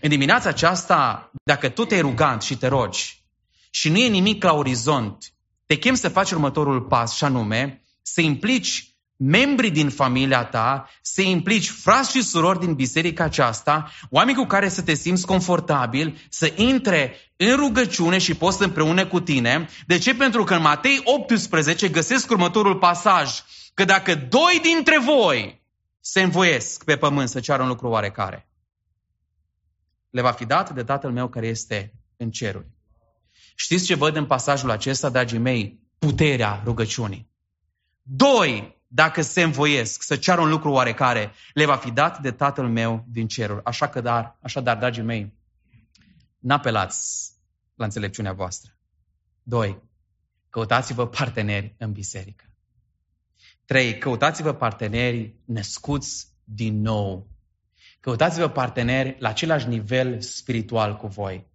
În 0.00 0.08
dimineața 0.08 0.48
aceasta, 0.48 1.30
dacă 1.44 1.68
tu 1.68 1.84
te-ai 1.84 2.00
rugat 2.00 2.42
și 2.42 2.56
te 2.56 2.66
rogi 2.66 3.24
și 3.70 3.88
nu 3.88 3.98
e 3.98 4.08
nimic 4.08 4.44
la 4.44 4.52
orizont 4.52 5.30
te 5.66 5.76
chem 5.76 5.94
să 5.94 6.08
faci 6.08 6.30
următorul 6.30 6.82
pas 6.82 7.14
și 7.14 7.24
anume 7.24 7.82
să 8.02 8.20
implici 8.20 8.95
membrii 9.16 9.70
din 9.70 9.90
familia 9.90 10.44
ta, 10.44 10.88
să 11.02 11.22
implici 11.22 11.70
frați 11.70 12.10
și 12.10 12.22
surori 12.22 12.58
din 12.58 12.74
biserica 12.74 13.24
aceasta, 13.24 13.90
oameni 14.10 14.36
cu 14.36 14.44
care 14.44 14.68
să 14.68 14.82
te 14.82 14.94
simți 14.94 15.26
confortabil, 15.26 16.18
să 16.28 16.52
intre 16.56 17.16
în 17.36 17.56
rugăciune 17.56 18.18
și 18.18 18.34
post 18.34 18.60
împreună 18.60 19.06
cu 19.06 19.20
tine. 19.20 19.68
De 19.86 19.98
ce? 19.98 20.14
Pentru 20.14 20.44
că 20.44 20.54
în 20.54 20.62
Matei 20.62 21.00
18 21.04 21.88
găsesc 21.88 22.30
următorul 22.30 22.76
pasaj, 22.76 23.30
că 23.74 23.84
dacă 23.84 24.14
doi 24.14 24.60
dintre 24.62 24.98
voi 24.98 25.64
se 26.00 26.22
învoiesc 26.22 26.84
pe 26.84 26.96
pământ 26.96 27.28
să 27.28 27.40
ceară 27.40 27.62
un 27.62 27.68
lucru 27.68 27.88
oarecare, 27.88 28.48
le 30.10 30.20
va 30.20 30.32
fi 30.32 30.44
dat 30.44 30.74
de 30.74 30.82
Tatăl 30.82 31.12
meu 31.12 31.28
care 31.28 31.46
este 31.46 31.92
în 32.16 32.30
ceruri. 32.30 32.66
Știți 33.54 33.84
ce 33.84 33.94
văd 33.94 34.16
în 34.16 34.26
pasajul 34.26 34.70
acesta, 34.70 35.08
dragii 35.08 35.38
mei? 35.38 35.80
Puterea 35.98 36.62
rugăciunii. 36.64 37.30
Doi, 38.02 38.75
dacă 38.86 39.22
se 39.22 39.42
învoiesc 39.42 40.02
să 40.02 40.16
ceară 40.16 40.40
un 40.40 40.48
lucru 40.48 40.70
oarecare, 40.70 41.32
le 41.52 41.64
va 41.64 41.76
fi 41.76 41.90
dat 41.90 42.20
de 42.20 42.30
Tatăl 42.30 42.68
meu 42.68 43.04
din 43.08 43.28
ceruri. 43.28 43.64
Așa 43.64 43.88
că, 43.88 44.00
dar, 44.00 44.38
așadar, 44.42 44.76
dragii 44.76 45.02
mei, 45.02 45.34
n-apelați 46.38 47.32
la 47.74 47.84
înțelepciunea 47.84 48.32
voastră. 48.32 48.76
Doi, 49.42 49.82
căutați-vă 50.50 51.06
parteneri 51.06 51.74
în 51.78 51.92
biserică. 51.92 52.44
Trei, 53.64 53.98
căutați-vă 53.98 54.52
parteneri 54.52 55.34
născuți 55.44 56.26
din 56.44 56.80
nou. 56.80 57.28
Căutați-vă 58.00 58.48
parteneri 58.48 59.16
la 59.18 59.28
același 59.28 59.68
nivel 59.68 60.20
spiritual 60.20 60.96
cu 60.96 61.06
voi. 61.06 61.46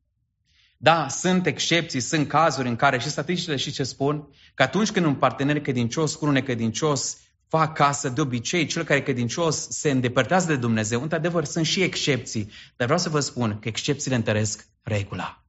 Da, 0.83 1.07
sunt 1.07 1.45
excepții, 1.45 1.99
sunt 1.99 2.27
cazuri 2.27 2.67
în 2.67 2.75
care 2.75 2.99
și 2.99 3.09
statisticile 3.09 3.55
și 3.55 3.71
ce 3.71 3.83
spun, 3.83 4.27
că 4.53 4.63
atunci 4.63 4.91
când 4.91 5.05
un 5.05 5.15
partener 5.15 5.61
credincios 5.61 6.15
cu 6.15 6.25
un 6.25 6.31
necredincios 6.31 7.17
fac 7.47 7.75
casă, 7.75 8.09
de 8.09 8.21
obicei, 8.21 8.65
cel 8.65 8.83
care 8.83 8.99
e 8.99 9.03
credincios 9.03 9.69
se 9.69 9.91
îndepărtează 9.91 10.47
de 10.47 10.55
Dumnezeu. 10.55 11.01
Într-adevăr, 11.01 11.45
sunt 11.45 11.65
și 11.65 11.81
excepții, 11.81 12.51
dar 12.75 12.87
vreau 12.87 12.99
să 12.99 13.09
vă 13.09 13.19
spun 13.19 13.59
că 13.59 13.67
excepțiile 13.67 14.15
întăresc 14.15 14.67
regula. 14.81 15.45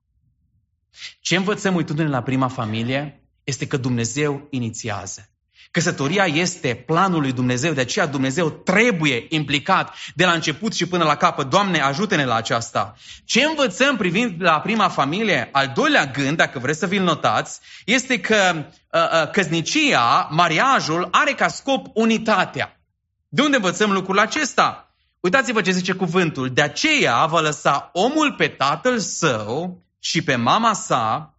Ce 1.21 1.37
învățăm 1.37 1.75
uitându-ne 1.75 2.09
la 2.09 2.23
prima 2.23 2.49
familie 2.49 3.23
este 3.45 3.67
că 3.67 3.77
Dumnezeu 3.77 4.47
inițiază. 4.51 5.31
Căsătoria 5.71 6.25
este 6.25 6.75
planul 6.87 7.21
lui 7.21 7.33
Dumnezeu, 7.33 7.73
de 7.73 7.81
aceea 7.81 8.07
Dumnezeu 8.07 8.51
trebuie 8.51 9.27
implicat 9.29 9.95
de 10.15 10.25
la 10.25 10.33
început 10.33 10.75
și 10.75 10.87
până 10.87 11.05
la 11.05 11.17
capăt. 11.17 11.49
Doamne, 11.51 11.81
ajută-ne 11.81 12.25
la 12.25 12.35
aceasta. 12.35 12.95
Ce 13.25 13.45
învățăm 13.45 13.97
privind 13.97 14.43
la 14.43 14.61
prima 14.61 14.89
familie? 14.89 15.49
Al 15.53 15.73
doilea 15.75 16.07
gând, 16.07 16.37
dacă 16.37 16.59
vreți 16.59 16.79
să 16.79 16.87
vi-l 16.87 17.03
notați, 17.03 17.61
este 17.85 18.21
că 18.21 18.55
uh, 18.57 19.01
uh, 19.01 19.31
căsnicia, 19.31 20.29
mariajul, 20.31 21.09
are 21.11 21.33
ca 21.33 21.49
scop 21.49 21.87
unitatea. 21.95 22.81
De 23.29 23.43
unde 23.43 23.57
învățăm 23.57 23.93
lucrul 23.93 24.19
acesta? 24.19 24.95
Uitați-vă 25.21 25.61
ce 25.61 25.71
zice 25.71 25.93
cuvântul. 25.93 26.51
De 26.53 26.63
aceea 26.63 27.27
va 27.27 27.41
lăsa 27.41 27.91
omul 27.93 28.33
pe 28.33 28.49
tatăl 28.49 28.99
său 28.99 29.83
și 29.99 30.23
pe 30.23 30.37
mama 30.37 30.73
sa, 30.73 31.35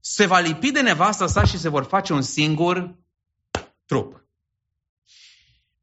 se 0.00 0.26
va 0.26 0.38
lipi 0.38 0.70
de 0.70 0.80
nevastă 0.80 1.26
sa 1.26 1.44
și 1.44 1.58
se 1.58 1.68
vor 1.68 1.84
face 1.84 2.12
un 2.12 2.22
singur 2.22 2.94
trup. 3.88 4.26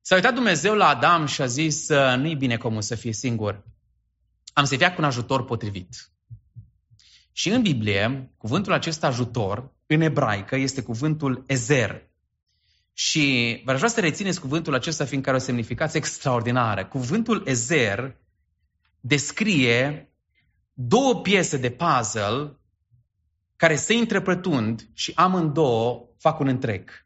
S-a 0.01 0.15
uitat 0.15 0.33
Dumnezeu 0.33 0.75
la 0.75 0.87
Adam 0.87 1.25
și 1.25 1.41
a 1.41 1.45
zis, 1.45 1.87
nu-i 1.89 2.35
bine 2.35 2.57
comul 2.57 2.81
să 2.81 2.95
fie 2.95 3.13
singur. 3.13 3.63
Am 4.53 4.65
să-i 4.65 4.77
cu 4.77 4.93
un 4.97 5.03
ajutor 5.03 5.45
potrivit. 5.45 6.09
Și 7.31 7.49
în 7.49 7.61
Biblie, 7.61 8.33
cuvântul 8.37 8.73
acest 8.73 9.03
ajutor, 9.03 9.73
în 9.87 10.01
ebraică, 10.01 10.55
este 10.55 10.81
cuvântul 10.81 11.43
ezer. 11.47 12.09
Și 12.93 13.61
vă 13.65 13.73
vrea 13.73 13.89
să 13.89 13.99
rețineți 13.99 14.39
cuvântul 14.39 14.73
acesta, 14.73 15.05
fiindcă 15.05 15.29
are 15.29 15.37
o 15.37 15.41
semnificație 15.41 15.99
extraordinară. 15.99 16.85
Cuvântul 16.85 17.43
ezer 17.45 18.17
descrie 18.99 20.09
două 20.73 21.21
piese 21.21 21.57
de 21.57 21.69
puzzle 21.69 22.59
care 23.55 23.75
se 23.75 23.93
interpretând 23.93 24.89
și 24.93 25.11
amândouă 25.15 26.09
fac 26.17 26.39
un 26.39 26.47
întreg. 26.47 27.04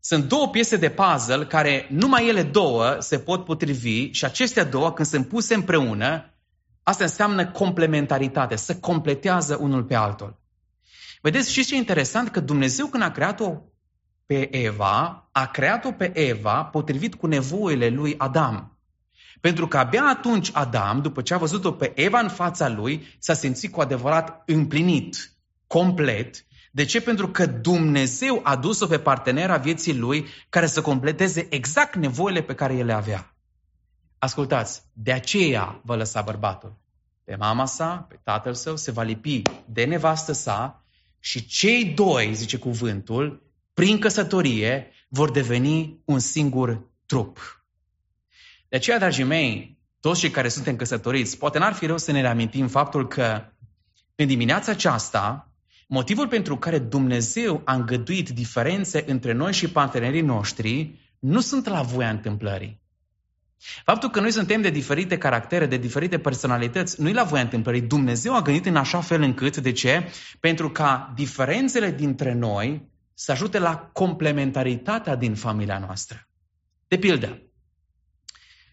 Sunt 0.00 0.24
două 0.24 0.48
piese 0.48 0.76
de 0.76 0.90
puzzle 0.90 1.46
care 1.46 1.86
numai 1.90 2.28
ele 2.28 2.42
două 2.42 2.96
se 2.98 3.18
pot 3.18 3.44
potrivi 3.44 4.10
și 4.10 4.24
acestea 4.24 4.64
două, 4.64 4.92
când 4.92 5.08
sunt 5.08 5.28
puse 5.28 5.54
împreună, 5.54 6.34
asta 6.82 7.04
înseamnă 7.04 7.50
complementaritate, 7.50 8.56
să 8.56 8.76
completează 8.76 9.56
unul 9.60 9.84
pe 9.84 9.94
altul. 9.94 10.40
Vedeți, 11.22 11.52
și 11.52 11.64
ce 11.64 11.74
e 11.74 11.78
interesant? 11.78 12.28
Că 12.28 12.40
Dumnezeu 12.40 12.86
când 12.86 13.02
a 13.02 13.10
creat-o 13.10 13.52
pe 14.26 14.56
Eva, 14.56 15.28
a 15.32 15.46
creat-o 15.46 15.92
pe 15.92 16.10
Eva 16.14 16.64
potrivit 16.64 17.14
cu 17.14 17.26
nevoile 17.26 17.88
lui 17.88 18.14
Adam. 18.18 18.78
Pentru 19.40 19.68
că 19.68 19.78
abia 19.78 20.04
atunci 20.04 20.50
Adam, 20.52 21.00
după 21.02 21.22
ce 21.22 21.34
a 21.34 21.38
văzut-o 21.38 21.72
pe 21.72 21.92
Eva 21.94 22.18
în 22.18 22.28
fața 22.28 22.68
lui, 22.68 23.16
s-a 23.18 23.34
simțit 23.34 23.72
cu 23.72 23.80
adevărat 23.80 24.42
împlinit, 24.46 25.32
complet 25.66 26.46
de 26.78 26.84
ce? 26.84 27.00
Pentru 27.00 27.28
că 27.28 27.46
Dumnezeu 27.46 28.40
a 28.42 28.56
dus-o 28.56 28.86
pe 28.86 28.98
partenera 28.98 29.56
vieții 29.56 29.96
lui 29.96 30.26
care 30.48 30.66
să 30.66 30.80
completeze 30.80 31.46
exact 31.50 31.94
nevoile 31.94 32.42
pe 32.42 32.54
care 32.54 32.74
el 32.74 32.86
le 32.86 32.92
avea. 32.92 33.36
Ascultați, 34.18 34.82
de 34.92 35.12
aceea 35.12 35.80
vă 35.84 35.96
lăsa 35.96 36.22
bărbatul. 36.22 36.76
Pe 37.24 37.36
mama 37.36 37.66
sa, 37.66 38.06
pe 38.08 38.20
tatăl 38.22 38.54
său, 38.54 38.76
se 38.76 38.90
va 38.90 39.02
lipi 39.02 39.42
de 39.64 39.84
nevastă 39.84 40.32
sa 40.32 40.84
și 41.20 41.46
cei 41.46 41.84
doi, 41.84 42.34
zice 42.34 42.58
cuvântul, 42.58 43.42
prin 43.74 43.98
căsătorie, 43.98 44.90
vor 45.08 45.30
deveni 45.30 46.02
un 46.04 46.18
singur 46.18 46.90
trup. 47.06 47.64
De 48.68 48.76
aceea, 48.76 48.98
dragii 48.98 49.24
mei, 49.24 49.78
toți 50.00 50.20
cei 50.20 50.30
care 50.30 50.48
suntem 50.48 50.76
căsătoriți, 50.76 51.38
poate 51.38 51.58
n-ar 51.58 51.72
fi 51.72 51.86
rău 51.86 51.98
să 51.98 52.12
ne 52.12 52.20
reamintim 52.20 52.68
faptul 52.68 53.08
că 53.08 53.44
în 54.14 54.26
dimineața 54.26 54.72
aceasta 54.72 55.42
Motivul 55.90 56.28
pentru 56.28 56.56
care 56.56 56.78
Dumnezeu 56.78 57.62
a 57.64 57.74
îngăduit 57.74 58.28
diferențe 58.28 59.04
între 59.06 59.32
noi 59.32 59.52
și 59.52 59.70
partenerii 59.70 60.20
noștri 60.20 60.98
nu 61.18 61.40
sunt 61.40 61.66
la 61.66 61.82
voia 61.82 62.10
întâmplării. 62.10 62.80
Faptul 63.84 64.10
că 64.10 64.20
noi 64.20 64.30
suntem 64.30 64.60
de 64.60 64.70
diferite 64.70 65.18
caractere, 65.18 65.66
de 65.66 65.76
diferite 65.76 66.18
personalități, 66.18 67.00
nu 67.00 67.08
e 67.08 67.12
la 67.12 67.22
voia 67.22 67.42
întâmplării. 67.42 67.80
Dumnezeu 67.80 68.34
a 68.34 68.42
gândit 68.42 68.66
în 68.66 68.76
așa 68.76 69.00
fel 69.00 69.22
încât, 69.22 69.56
de 69.56 69.72
ce? 69.72 70.08
Pentru 70.40 70.70
ca 70.70 71.12
diferențele 71.14 71.90
dintre 71.90 72.34
noi 72.34 72.88
să 73.14 73.32
ajute 73.32 73.58
la 73.58 73.90
complementaritatea 73.92 75.16
din 75.16 75.34
familia 75.34 75.78
noastră. 75.78 76.28
De 76.88 76.98
pildă, 76.98 77.42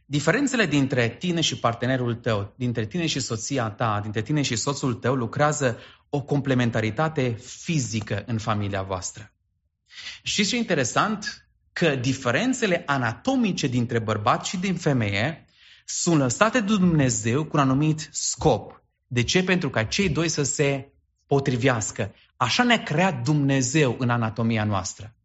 Diferențele 0.06 0.66
dintre 0.66 1.10
tine 1.10 1.42
și 1.42 1.60
partenerul 1.60 2.16
tău, 2.16 2.54
dintre 2.58 2.86
tine 2.86 3.06
și 3.06 3.20
soția 3.20 3.70
ta, 3.70 4.00
dintre 4.02 4.22
tine 4.22 4.42
și 4.42 4.56
soțul 4.56 4.94
tău 4.94 5.16
lucrează 5.16 5.78
o 6.10 6.22
complementaritate 6.22 7.38
fizică 7.40 8.24
în 8.26 8.38
familia 8.38 8.82
voastră. 8.82 9.34
Și 10.24 10.46
ce 10.46 10.58
interesant? 10.58 11.48
Că 11.74 11.96
diferențele 11.96 12.84
anatomice 12.86 13.68
dintre 13.68 14.00
bărbat 14.00 14.46
și 14.46 14.58
din 14.58 14.76
femeie 14.76 15.46
sunt 15.86 16.20
lăsate 16.20 16.60
de 16.60 16.66
Dumnezeu 16.66 17.44
cu 17.44 17.58
un 17.58 17.60
anumit 17.60 18.10
scop. 18.12 18.84
De 19.08 19.24
ce? 19.24 19.44
Pentru 19.44 19.70
ca 19.70 19.84
cei 19.84 20.10
doi 20.10 20.30
să 20.30 20.44
se 20.44 20.94
potrivească. 21.28 22.14
Așa 22.38 22.64
ne-a 22.64 22.84
creat 22.84 23.24
Dumnezeu 23.24 23.96
în 24.00 24.10
anatomia 24.10 24.64
noastră. 24.64 25.16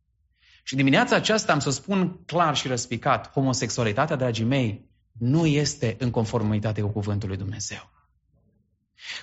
Și 0.63 0.77
dimineața 0.77 1.17
aceasta 1.17 1.53
am 1.53 1.59
să 1.59 1.71
spun 1.71 2.25
clar 2.27 2.57
și 2.57 2.69
răspicat, 2.69 3.31
homosexualitatea, 3.31 4.17
dragii 4.17 4.45
mei, 4.45 4.89
nu 5.19 5.47
este 5.47 5.97
în 5.99 6.11
conformitate 6.11 6.81
cu 6.81 6.89
cuvântul 6.89 7.29
lui 7.29 7.39
Dumnezeu. 7.39 7.91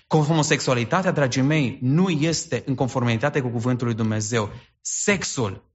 Homosexualitatea, 0.07 1.11
dragii 1.11 1.41
mei, 1.41 1.77
nu 1.81 2.09
este 2.09 2.63
în 2.65 2.75
conformitate 2.75 3.41
cu 3.41 3.49
cuvântul 3.49 3.87
lui 3.87 3.95
Dumnezeu. 3.95 4.51
Sexul, 4.81 5.71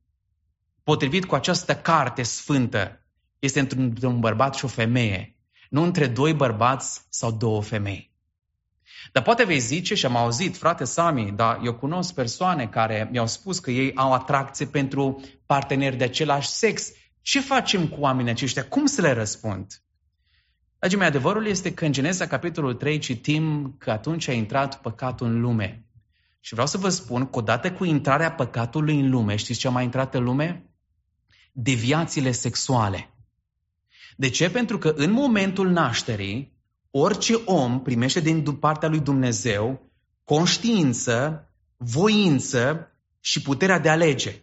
potrivit 0.82 1.24
cu 1.24 1.34
această 1.34 1.74
carte 1.74 2.22
sfântă, 2.22 3.06
este 3.38 3.60
între 3.60 4.06
un 4.06 4.20
bărbat 4.20 4.54
și 4.54 4.64
o 4.64 4.68
femeie, 4.68 5.36
nu 5.70 5.82
între 5.82 6.06
doi 6.06 6.34
bărbați 6.34 7.02
sau 7.08 7.32
două 7.32 7.62
femei. 7.62 8.11
Dar 9.12 9.22
poate 9.22 9.44
vei 9.44 9.58
zice, 9.58 9.94
și 9.94 10.06
am 10.06 10.16
auzit, 10.16 10.56
frate 10.56 10.84
Sami, 10.84 11.32
dar 11.36 11.60
eu 11.64 11.74
cunosc 11.74 12.14
persoane 12.14 12.66
care 12.66 13.08
mi-au 13.10 13.26
spus 13.26 13.58
că 13.58 13.70
ei 13.70 13.94
au 13.94 14.12
atracție 14.12 14.66
pentru 14.66 15.22
parteneri 15.46 15.96
de 15.96 16.04
același 16.04 16.48
sex. 16.48 16.90
Ce 17.22 17.40
facem 17.40 17.88
cu 17.88 18.00
oamenii 18.00 18.30
aceștia? 18.30 18.64
Cum 18.64 18.86
să 18.86 19.00
le 19.00 19.12
răspund? 19.12 19.82
Dragii 20.78 20.98
mei, 20.98 21.08
adevărul 21.08 21.46
este 21.46 21.74
că 21.74 21.84
în 21.84 21.92
Genesa, 21.92 22.26
capitolul 22.26 22.74
3, 22.74 22.98
citim 22.98 23.74
că 23.78 23.90
atunci 23.90 24.28
a 24.28 24.32
intrat 24.32 24.80
păcatul 24.80 25.26
în 25.26 25.40
lume. 25.40 25.86
Și 26.40 26.52
vreau 26.52 26.66
să 26.66 26.78
vă 26.78 26.88
spun 26.88 27.26
că 27.26 27.38
odată 27.38 27.72
cu 27.72 27.84
intrarea 27.84 28.32
păcatului 28.32 29.00
în 29.00 29.10
lume, 29.10 29.36
știți 29.36 29.58
ce 29.58 29.66
a 29.66 29.70
mai 29.70 29.84
intrat 29.84 30.14
în 30.14 30.22
lume? 30.22 30.70
Deviațiile 31.52 32.32
sexuale. 32.32 33.14
De 34.16 34.28
ce? 34.28 34.50
Pentru 34.50 34.78
că 34.78 34.88
în 34.96 35.10
momentul 35.10 35.70
nașterii, 35.70 36.52
orice 36.94 37.34
om 37.44 37.82
primește 37.82 38.20
din 38.20 38.42
partea 38.42 38.88
lui 38.88 39.00
Dumnezeu 39.00 39.90
conștiință, 40.24 41.48
voință 41.76 42.92
și 43.20 43.42
puterea 43.42 43.78
de 43.78 43.88
a 43.88 43.92
alege. 43.92 44.42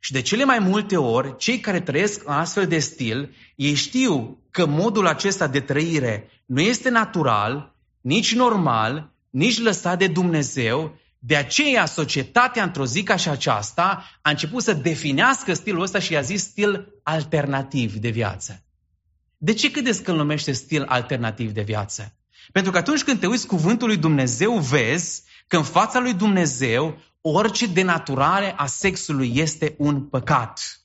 Și 0.00 0.12
de 0.12 0.20
cele 0.20 0.44
mai 0.44 0.58
multe 0.58 0.96
ori, 0.96 1.36
cei 1.36 1.60
care 1.60 1.80
trăiesc 1.80 2.22
în 2.28 2.32
astfel 2.32 2.66
de 2.66 2.78
stil, 2.78 3.34
ei 3.56 3.74
știu 3.74 4.38
că 4.50 4.66
modul 4.66 5.06
acesta 5.06 5.46
de 5.46 5.60
trăire 5.60 6.30
nu 6.46 6.60
este 6.60 6.88
natural, 6.88 7.74
nici 8.00 8.34
normal, 8.34 9.12
nici 9.30 9.60
lăsat 9.60 9.98
de 9.98 10.06
Dumnezeu, 10.06 10.98
de 11.18 11.36
aceea 11.36 11.86
societatea 11.86 12.62
într-o 12.62 12.86
zi 12.86 13.02
ca 13.02 13.16
și 13.16 13.28
aceasta 13.28 14.04
a 14.22 14.30
început 14.30 14.62
să 14.62 14.72
definească 14.72 15.54
stilul 15.54 15.82
ăsta 15.82 15.98
și 15.98 16.12
i-a 16.12 16.20
zis 16.20 16.42
stil 16.42 16.86
alternativ 17.02 17.94
de 17.94 18.08
viață. 18.08 18.64
De 19.42 19.52
ce 19.52 19.70
credeți 19.70 20.02
că 20.02 20.10
îl 20.10 20.16
numește 20.16 20.52
stil 20.52 20.84
alternativ 20.88 21.50
de 21.50 21.62
viață? 21.62 22.14
Pentru 22.52 22.72
că 22.72 22.78
atunci 22.78 23.02
când 23.02 23.20
te 23.20 23.26
uiți 23.26 23.46
cuvântul 23.46 23.86
lui 23.86 23.96
Dumnezeu, 23.96 24.58
vezi 24.58 25.22
că 25.46 25.56
în 25.56 25.62
fața 25.62 25.98
lui 25.98 26.14
Dumnezeu 26.14 26.98
orice 27.20 27.66
denaturare 27.66 28.54
a 28.56 28.66
sexului 28.66 29.32
este 29.34 29.74
un 29.78 30.02
păcat. 30.02 30.80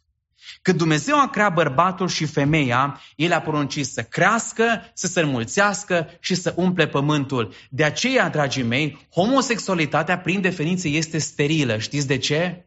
Când 0.61 0.77
Dumnezeu 0.77 1.19
a 1.19 1.29
creat 1.29 1.53
bărbatul 1.53 2.07
și 2.07 2.25
femeia, 2.25 3.01
El 3.15 3.33
a 3.33 3.41
poruncit 3.41 3.85
să 3.85 4.01
crească, 4.03 4.91
să 4.93 5.07
se 5.07 5.21
înmulțească 5.21 6.07
și 6.19 6.35
să 6.35 6.53
umple 6.57 6.87
pământul. 6.87 7.53
De 7.69 7.83
aceea, 7.83 8.29
dragii 8.29 8.63
mei, 8.63 9.07
homosexualitatea, 9.11 10.19
prin 10.19 10.41
definiție, 10.41 10.97
este 10.97 11.17
sterilă. 11.17 11.77
Știți 11.77 12.07
de 12.07 12.17
ce? 12.17 12.65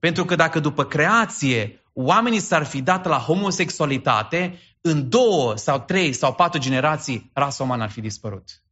Pentru 0.00 0.24
că 0.24 0.34
dacă 0.34 0.60
după 0.60 0.84
creație 0.84 1.80
oamenii 1.92 2.40
s-ar 2.40 2.64
fi 2.64 2.82
dat 2.82 3.06
la 3.06 3.16
homosexualitate, 3.16 4.58
în 4.80 5.08
două 5.08 5.56
sau 5.56 5.80
trei 5.80 6.12
sau 6.12 6.34
patru 6.34 6.60
generații, 6.60 7.30
rasa 7.34 7.62
umană 7.62 7.82
ar 7.82 7.90
fi 7.90 8.00
dispărut. 8.00 8.62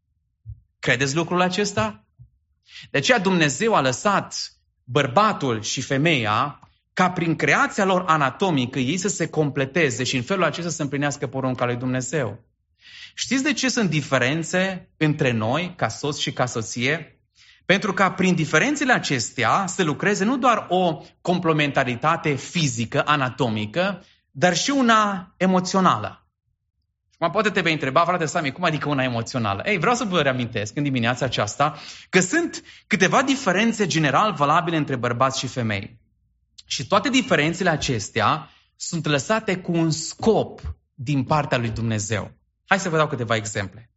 Credeți 0.78 1.14
lucrul 1.14 1.40
acesta? 1.40 2.04
De 2.90 2.98
aceea 2.98 3.18
Dumnezeu 3.18 3.74
a 3.74 3.80
lăsat 3.80 4.52
bărbatul 4.84 5.62
și 5.62 5.80
femeia 5.80 6.60
ca 6.92 7.10
prin 7.10 7.36
creația 7.36 7.84
lor 7.84 8.04
anatomică 8.06 8.78
ei 8.78 8.96
să 8.96 9.08
se 9.08 9.28
completeze 9.28 10.04
și 10.04 10.16
în 10.16 10.22
felul 10.22 10.44
acesta 10.44 10.70
să 10.70 10.82
împlinească 10.82 11.26
porunca 11.26 11.64
lui 11.64 11.76
Dumnezeu. 11.76 12.44
Știți 13.14 13.42
de 13.42 13.52
ce 13.52 13.68
sunt 13.68 13.90
diferențe 13.90 14.88
între 14.96 15.32
noi, 15.32 15.74
ca 15.76 15.88
soț 15.88 16.18
și 16.18 16.32
ca 16.32 16.46
soție? 16.46 17.20
Pentru 17.64 17.92
ca 17.92 18.10
prin 18.10 18.34
diferențele 18.34 18.92
acestea 18.92 19.66
să 19.66 19.82
lucreze 19.82 20.24
nu 20.24 20.38
doar 20.38 20.66
o 20.68 21.02
complementaritate 21.20 22.34
fizică, 22.34 23.02
anatomică, 23.06 24.04
dar 24.38 24.56
și 24.56 24.70
una 24.70 25.34
emoțională. 25.36 26.26
Mă 27.18 27.30
poate 27.30 27.50
te 27.50 27.60
vei 27.60 27.72
întreba, 27.72 28.04
frate 28.04 28.24
Sami, 28.24 28.52
cum 28.52 28.64
adică 28.64 28.88
una 28.88 29.02
emoțională? 29.02 29.62
Ei, 29.66 29.78
vreau 29.78 29.94
să 29.94 30.04
vă 30.04 30.22
reamintesc 30.22 30.76
în 30.76 30.82
dimineața 30.82 31.24
aceasta 31.24 31.78
că 32.08 32.20
sunt 32.20 32.62
câteva 32.86 33.22
diferențe 33.22 33.86
general 33.86 34.32
valabile 34.32 34.76
între 34.76 34.96
bărbați 34.96 35.38
și 35.38 35.46
femei. 35.46 36.00
Și 36.66 36.86
toate 36.86 37.08
diferențele 37.08 37.70
acestea 37.70 38.50
sunt 38.76 39.06
lăsate 39.06 39.56
cu 39.56 39.72
un 39.72 39.90
scop 39.90 40.60
din 40.94 41.24
partea 41.24 41.58
lui 41.58 41.70
Dumnezeu. 41.70 42.30
Hai 42.66 42.78
să 42.78 42.88
vă 42.88 42.96
dau 42.96 43.08
câteva 43.08 43.36
exemple. 43.36 43.90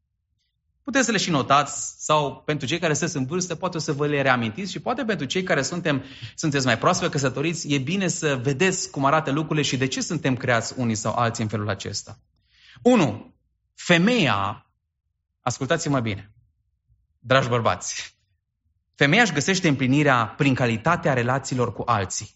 Puteți 0.84 1.06
să 1.06 1.12
le 1.12 1.18
și 1.18 1.30
notați 1.30 2.06
sau 2.06 2.42
pentru 2.46 2.68
cei 2.68 2.80
care 2.80 2.94
sunt 2.94 3.14
în 3.14 3.26
vârstă, 3.26 3.56
poate 3.56 3.78
o 3.78 3.80
să 3.80 3.94
vă 3.94 4.08
le 4.08 4.22
reamintiți 4.22 4.72
și 4.72 4.80
poate 4.80 5.06
pentru 5.06 5.26
cei 5.26 5.44
care 5.44 5.62
suntem, 5.62 6.04
sunteți 6.36 6.66
mai 6.66 6.78
proaspăt 6.78 7.12
căsătoriți, 7.12 7.74
e 7.74 7.78
bine 7.78 8.08
să 8.08 8.40
vedeți 8.44 8.90
cum 8.90 9.06
arată 9.06 9.32
lucrurile 9.32 9.62
și 9.62 9.78
de 9.78 9.88
ce 9.88 10.02
suntem 10.02 10.36
creați 10.36 10.74
unii 10.78 10.96
sau 10.96 11.14
alții 11.14 11.44
în 11.44 11.50
felul 11.50 11.70
acesta. 11.70 12.20
1. 12.82 13.36
Femeia, 13.76 14.72
ascultați-mă 15.42 16.00
bine, 16.00 16.34
dragi 17.20 17.50
bărbați, 17.50 18.18
femeia 18.96 19.22
își 19.22 19.34
găsește 19.34 19.68
împlinirea 19.68 20.26
prin 20.26 20.54
calitatea 20.54 21.14
relațiilor 21.14 21.74
cu 21.74 21.84
alții. 21.86 22.30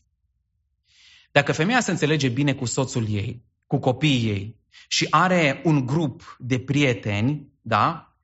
Dacă 1.31 1.51
femeia 1.51 1.79
se 1.79 1.91
înțelege 1.91 2.27
bine 2.27 2.53
cu 2.53 2.65
soțul 2.65 3.09
ei, 3.09 3.45
cu 3.67 3.79
copiii 3.79 4.29
ei 4.29 4.59
și 4.87 5.07
are 5.09 5.61
un 5.63 5.85
grup 5.85 6.35
de 6.39 6.59
prieteni, 6.59 7.51
da? 7.61 8.14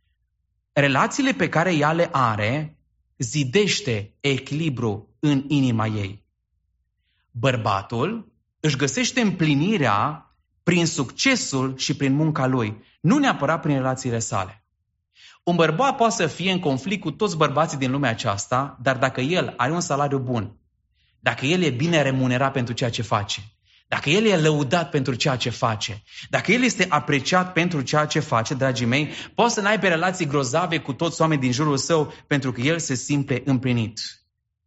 Relațiile 0.74 1.32
pe 1.32 1.50
care 1.50 1.76
ea 1.76 1.92
le 1.92 2.10
are 2.12 2.78
zidește 3.18 4.18
echilibru 4.20 5.16
în 5.20 5.46
inima 5.48 5.88
ei. 5.88 6.26
Bărbatul 7.32 8.34
își 8.60 8.78
găsește 8.78 9.22
împlinirea 9.22 10.26
prin 10.64 10.86
succesul 10.86 11.78
și 11.78 11.96
prin 11.96 12.14
munca 12.14 12.46
lui, 12.46 12.84
nu 13.02 13.18
neapărat 13.18 13.62
prin 13.62 13.76
relațiile 13.76 14.20
sale. 14.20 14.66
Un 15.44 15.56
bărbat 15.56 15.96
poate 15.96 16.14
să 16.14 16.28
fie 16.28 16.52
în 16.52 16.60
conflict 16.60 17.02
cu 17.02 17.12
toți 17.12 17.38
bărbații 17.38 17.78
din 17.78 17.92
lumea 17.92 18.10
aceasta, 18.10 18.78
dar 18.82 18.98
dacă 18.98 19.22
el 19.22 19.54
are 19.58 19.72
un 19.72 19.82
salariu 19.82 20.20
bun, 20.20 20.60
dacă 21.20 21.46
el 21.46 21.62
e 21.62 21.70
bine 21.70 22.02
remunerat 22.02 22.52
pentru 22.52 22.74
ceea 22.74 22.90
ce 22.90 23.02
face, 23.02 23.42
dacă 23.92 24.10
el 24.10 24.26
e 24.26 24.38
lăudat 24.38 24.90
pentru 24.90 25.14
ceea 25.14 25.36
ce 25.36 25.50
face, 25.50 26.04
dacă 26.30 26.52
el 26.52 26.64
este 26.64 26.86
apreciat 26.90 27.54
pentru 27.54 27.82
ceea 27.82 28.06
ce 28.06 28.20
face, 28.20 28.54
dragii 28.54 28.86
mei, 28.86 29.10
poate 29.36 29.54
să 29.54 29.62
n-aibă 29.62 29.88
relații 29.88 30.26
grozave 30.26 30.80
cu 30.80 30.94
toți 30.94 31.22
oamenii 31.22 31.44
din 31.44 31.52
jurul 31.52 31.78
său 31.78 32.14
pentru 32.28 32.52
că 32.52 32.62
el 32.62 32.80
se 32.80 32.96
simte 32.96 33.42
împlinit. 33.46 34.00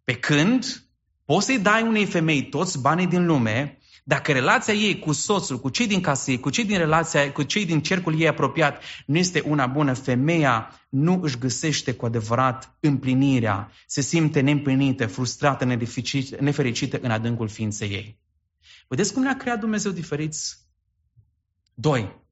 Pe 0.05 0.13
când 0.15 0.85
poți 1.25 1.47
să-i 1.47 1.59
dai 1.59 1.83
unei 1.83 2.05
femei 2.05 2.49
toți 2.49 2.81
banii 2.81 3.07
din 3.07 3.27
lume, 3.27 3.79
dacă 4.05 4.33
relația 4.33 4.75
ei 4.75 4.99
cu 4.99 5.13
soțul, 5.13 5.61
cu 5.61 5.69
cei 5.69 5.87
din 5.87 6.01
casă 6.01 6.31
ei, 6.31 6.41
cu 6.41 6.51
cei 6.51 6.65
din 6.65 6.79
relația, 6.79 7.33
cu 7.33 7.43
cei 7.43 7.65
din 7.65 7.81
cercul 7.81 8.21
ei 8.21 8.29
apropiat 8.29 8.83
nu 9.07 9.19
este 9.19 9.43
una 9.47 9.67
bună, 9.67 9.93
femeia 9.93 10.81
nu 10.89 11.21
își 11.23 11.39
găsește 11.39 11.93
cu 11.93 12.07
adevărat 12.07 12.77
împlinirea, 12.81 13.71
se 13.87 14.01
simte 14.01 14.41
neîmplinită, 14.41 15.07
frustrată, 15.07 15.65
nefericită 16.41 16.99
în 17.03 17.11
adâncul 17.11 17.49
ființei 17.49 17.89
ei. 17.91 18.23
Vedeți 18.95 19.13
cum 19.13 19.23
ne-a 19.23 19.37
creat 19.37 19.59
Dumnezeu 19.59 19.93
diferiți? 19.93 20.59
Doi. 21.75 22.23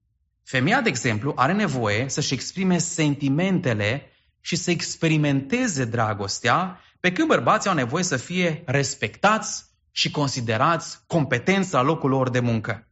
Femeia, 0.42 0.80
de 0.80 0.88
exemplu, 0.88 1.32
are 1.36 1.52
nevoie 1.52 2.08
să-și 2.08 2.34
exprime 2.34 2.78
sentimentele 2.78 4.10
și 4.40 4.56
să 4.56 4.70
experimenteze 4.70 5.84
dragostea, 5.84 6.80
pe 7.00 7.12
când 7.12 7.28
bărbații 7.28 7.70
au 7.70 7.76
nevoie 7.76 8.04
să 8.04 8.16
fie 8.16 8.62
respectați 8.66 9.64
și 9.90 10.10
considerați 10.10 10.98
competența 11.06 11.80
la 11.80 11.84
locul 11.86 12.10
lor 12.10 12.30
de 12.30 12.40
muncă. 12.40 12.88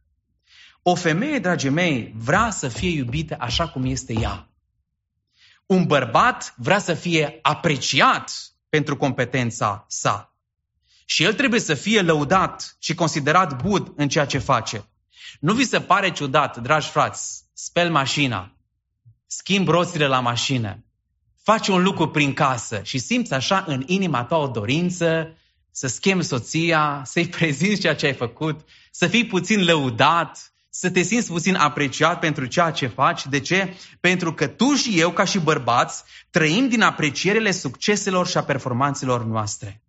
O 0.81 0.95
femeie, 0.95 1.39
dragii 1.39 1.69
mei, 1.69 2.13
vrea 2.17 2.49
să 2.49 2.67
fie 2.67 2.89
iubită 2.89 3.35
așa 3.39 3.67
cum 3.67 3.85
este 3.85 4.13
ea. 4.13 4.49
Un 5.65 5.85
bărbat 5.85 6.53
vrea 6.57 6.79
să 6.79 6.93
fie 6.93 7.39
apreciat 7.41 8.31
pentru 8.69 8.97
competența 8.97 9.85
sa. 9.87 10.30
Și 11.11 11.23
el 11.23 11.33
trebuie 11.33 11.59
să 11.59 11.73
fie 11.73 12.01
lăudat 12.01 12.75
și 12.79 12.95
considerat 12.95 13.61
bud 13.61 13.93
în 13.95 14.09
ceea 14.09 14.25
ce 14.25 14.37
face. 14.37 14.85
Nu 15.39 15.53
vi 15.53 15.65
se 15.65 15.79
pare 15.79 16.11
ciudat, 16.11 16.57
dragi 16.57 16.87
frați, 16.87 17.43
speli 17.53 17.89
mașina, 17.89 18.55
schimb 19.27 19.67
roțile 19.67 20.07
la 20.07 20.19
mașină, 20.19 20.85
faci 21.43 21.67
un 21.67 21.83
lucru 21.83 22.09
prin 22.09 22.33
casă 22.33 22.81
și 22.83 22.97
simți 22.97 23.33
așa 23.33 23.63
în 23.67 23.83
inima 23.85 24.23
ta 24.23 24.37
o 24.37 24.47
dorință 24.47 25.37
să 25.71 25.87
schimbi 25.87 26.23
soția, 26.23 27.01
să-i 27.05 27.27
prezinți 27.37 27.81
ceea 27.81 27.95
ce 27.95 28.05
ai 28.05 28.13
făcut, 28.13 28.59
să 28.91 29.07
fii 29.07 29.25
puțin 29.25 29.63
lăudat, 29.63 30.53
să 30.69 30.89
te 30.89 31.01
simți 31.01 31.27
puțin 31.27 31.55
apreciat 31.55 32.19
pentru 32.19 32.45
ceea 32.45 32.71
ce 32.71 32.87
faci. 32.87 33.25
De 33.25 33.39
ce? 33.39 33.73
Pentru 33.99 34.33
că 34.33 34.47
tu 34.47 34.73
și 34.73 34.99
eu, 34.99 35.11
ca 35.11 35.23
și 35.23 35.39
bărbați, 35.39 36.03
trăim 36.29 36.69
din 36.69 36.81
aprecierile 36.81 37.51
succeselor 37.51 38.27
și 38.27 38.37
a 38.37 38.43
performanțelor 38.43 39.25
noastre. 39.25 39.81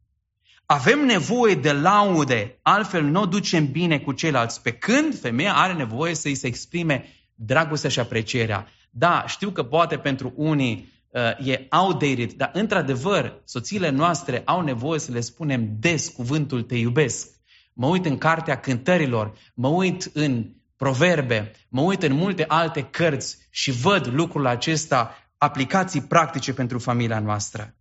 Avem 0.73 1.05
nevoie 1.05 1.55
de 1.55 1.73
laude, 1.73 2.59
altfel 2.63 3.03
nu 3.05 3.21
o 3.21 3.27
ducem 3.27 3.71
bine 3.71 3.99
cu 3.99 4.13
ceilalți. 4.13 4.63
Pe 4.63 4.73
când 4.73 5.19
femeia 5.21 5.55
are 5.55 5.73
nevoie 5.73 6.15
să 6.15 6.29
îi 6.29 6.35
se 6.35 6.47
exprime 6.47 7.05
dragostea 7.35 7.91
și 7.91 8.01
aprecierea. 8.01 8.67
Da, 8.91 9.25
știu 9.27 9.51
că 9.51 9.63
poate 9.63 9.99
pentru 9.99 10.33
unii 10.37 10.93
uh, 11.09 11.47
e 11.47 11.67
outdated, 11.71 12.33
dar 12.33 12.51
într-adevăr, 12.55 13.41
soțiile 13.45 13.91
noastre 13.91 14.43
au 14.45 14.61
nevoie 14.61 14.99
să 14.99 15.13
le 15.13 15.21
spunem 15.21 15.69
des 15.79 16.09
cuvântul 16.09 16.63
te 16.63 16.77
iubesc. 16.77 17.29
Mă 17.73 17.87
uit 17.87 18.07
în 18.07 18.19
cartea 18.19 18.61
cântărilor, 18.61 19.33
mă 19.55 19.69
uit 19.69 20.11
în 20.13 20.47
proverbe, 20.77 21.53
mă 21.69 21.81
uit 21.81 22.03
în 22.03 22.13
multe 22.13 22.45
alte 22.49 22.83
cărți 22.83 23.39
și 23.51 23.71
văd 23.71 24.07
lucrul 24.07 24.47
acesta, 24.47 25.17
aplicații 25.39 26.03
practice 26.03 26.53
pentru 26.53 26.79
familia 26.79 27.19
noastră. 27.19 27.75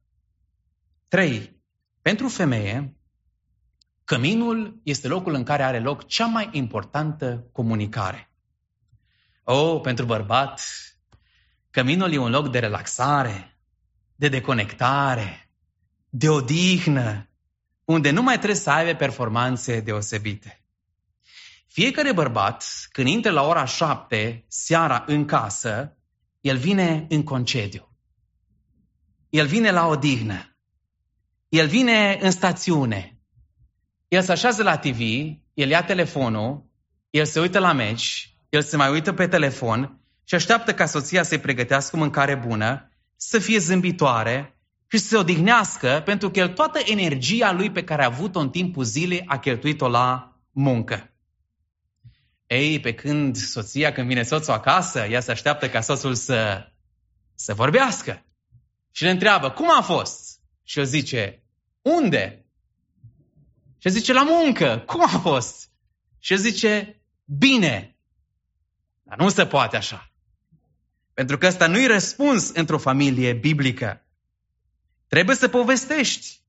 3. 1.08 1.61
Pentru 2.02 2.28
femeie, 2.28 2.96
căminul 4.04 4.82
este 4.84 5.08
locul 5.08 5.34
în 5.34 5.44
care 5.44 5.64
are 5.64 5.80
loc 5.80 6.08
cea 6.08 6.26
mai 6.26 6.50
importantă 6.52 7.50
comunicare. 7.52 8.32
Oh, 9.44 9.82
pentru 9.82 10.06
bărbat, 10.06 10.62
căminul 11.70 12.14
e 12.14 12.18
un 12.18 12.30
loc 12.30 12.52
de 12.52 12.60
relaxare, 12.60 13.58
de 14.16 14.28
deconectare, 14.28 15.50
de 16.10 16.30
odihnă, 16.30 17.30
unde 17.86 18.12
nu 18.12 18.22
mai 18.22 18.36
trebuie 18.36 18.60
să 18.60 18.70
aibă 18.70 18.98
performanțe 18.98 19.80
deosebite. 19.80 20.66
Fiecare 21.68 22.14
bărbat, 22.14 22.88
când 22.92 23.08
intră 23.08 23.32
la 23.32 23.42
ora 23.42 23.66
șapte 23.66 24.46
seara 24.48 25.04
în 25.08 25.26
casă, 25.26 25.98
el 26.42 26.58
vine 26.58 27.06
în 27.10 27.24
concediu. 27.24 27.96
El 29.30 29.48
vine 29.48 29.72
la 29.72 29.88
odihnă. 29.88 30.51
El 31.52 31.68
vine 31.68 32.18
în 32.22 32.32
stațiune. 32.32 33.20
El 34.08 34.22
se 34.22 34.32
așează 34.32 34.64
la 34.64 34.78
TV, 34.78 35.00
el 35.54 35.70
ia 35.70 35.84
telefonul, 35.84 36.66
el 37.10 37.26
se 37.26 37.40
uită 37.40 37.60
la 37.60 37.74
meci, 37.74 38.36
el 38.50 38.62
se 38.62 38.78
mai 38.78 38.92
uită 38.92 39.14
pe 39.14 39.28
telefon 39.28 40.02
și 40.24 40.36
așteaptă 40.36 40.74
ca 40.74 40.86
soția 40.86 41.24
să-i 41.24 41.40
pregătească 41.40 41.96
o 41.96 42.00
mâncare 42.00 42.36
bună, 42.36 42.92
să 43.16 43.40
fie 43.40 43.58
zâmbitoare 43.58 44.60
și 44.88 44.98
să 44.98 45.08
se 45.08 45.18
odihnească 45.18 46.02
pentru 46.06 46.32
că 46.32 46.40
el 46.40 46.48
toată 46.48 46.80
energia 46.86 47.52
lui 47.52 47.72
pe 47.72 47.84
care 47.84 48.04
a 48.04 48.06
avut-o 48.06 48.40
în 48.40 48.50
timpul 48.50 48.84
zilei 48.84 49.24
a 49.26 49.40
cheltuit-o 49.40 49.88
la 49.88 50.40
muncă. 50.52 51.14
Ei, 52.48 52.80
pe 52.80 52.94
când 52.94 53.36
soția, 53.36 53.92
când 53.92 54.08
vine 54.08 54.24
soțul 54.24 54.54
acasă, 54.54 55.00
ea 55.00 55.20
se 55.20 55.32
așteaptă 55.32 55.70
ca 55.70 55.82
soțul 55.82 56.16
să, 56.16 56.68
să 57.36 57.54
vorbească. 57.54 58.26
Și 58.92 59.04
le 59.04 59.10
întreabă, 59.10 59.50
cum 59.50 59.70
a 59.78 59.82
fost? 59.82 60.31
Și 60.72 60.80
el 60.80 60.86
zice, 60.86 61.44
unde? 61.82 62.46
Și 63.78 63.88
el 63.88 63.92
zice, 63.92 64.14
la 64.14 64.24
muncă. 64.24 64.84
Cum 64.86 65.02
a 65.04 65.08
fost? 65.08 65.70
Și 66.20 66.34
el 66.34 66.40
zice, 66.40 67.02
bine. 67.26 67.98
Dar 69.04 69.18
nu 69.18 69.30
se 69.30 69.46
poate 69.46 69.78
așa. 69.78 70.12
Pentru 71.14 71.38
că 71.38 71.48
ăsta 71.48 71.68
nu-i 71.68 71.86
răspuns 71.86 72.50
într-o 72.50 72.78
familie 72.78 73.34
biblică. 73.34 74.06
Trebuie 75.08 75.36
să 75.36 75.48
povestești 75.48 76.42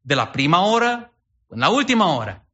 de 0.00 0.14
la 0.14 0.26
prima 0.26 0.72
oră 0.72 1.14
până 1.46 1.66
la 1.66 1.72
ultima 1.72 2.16
oră. 2.16 2.46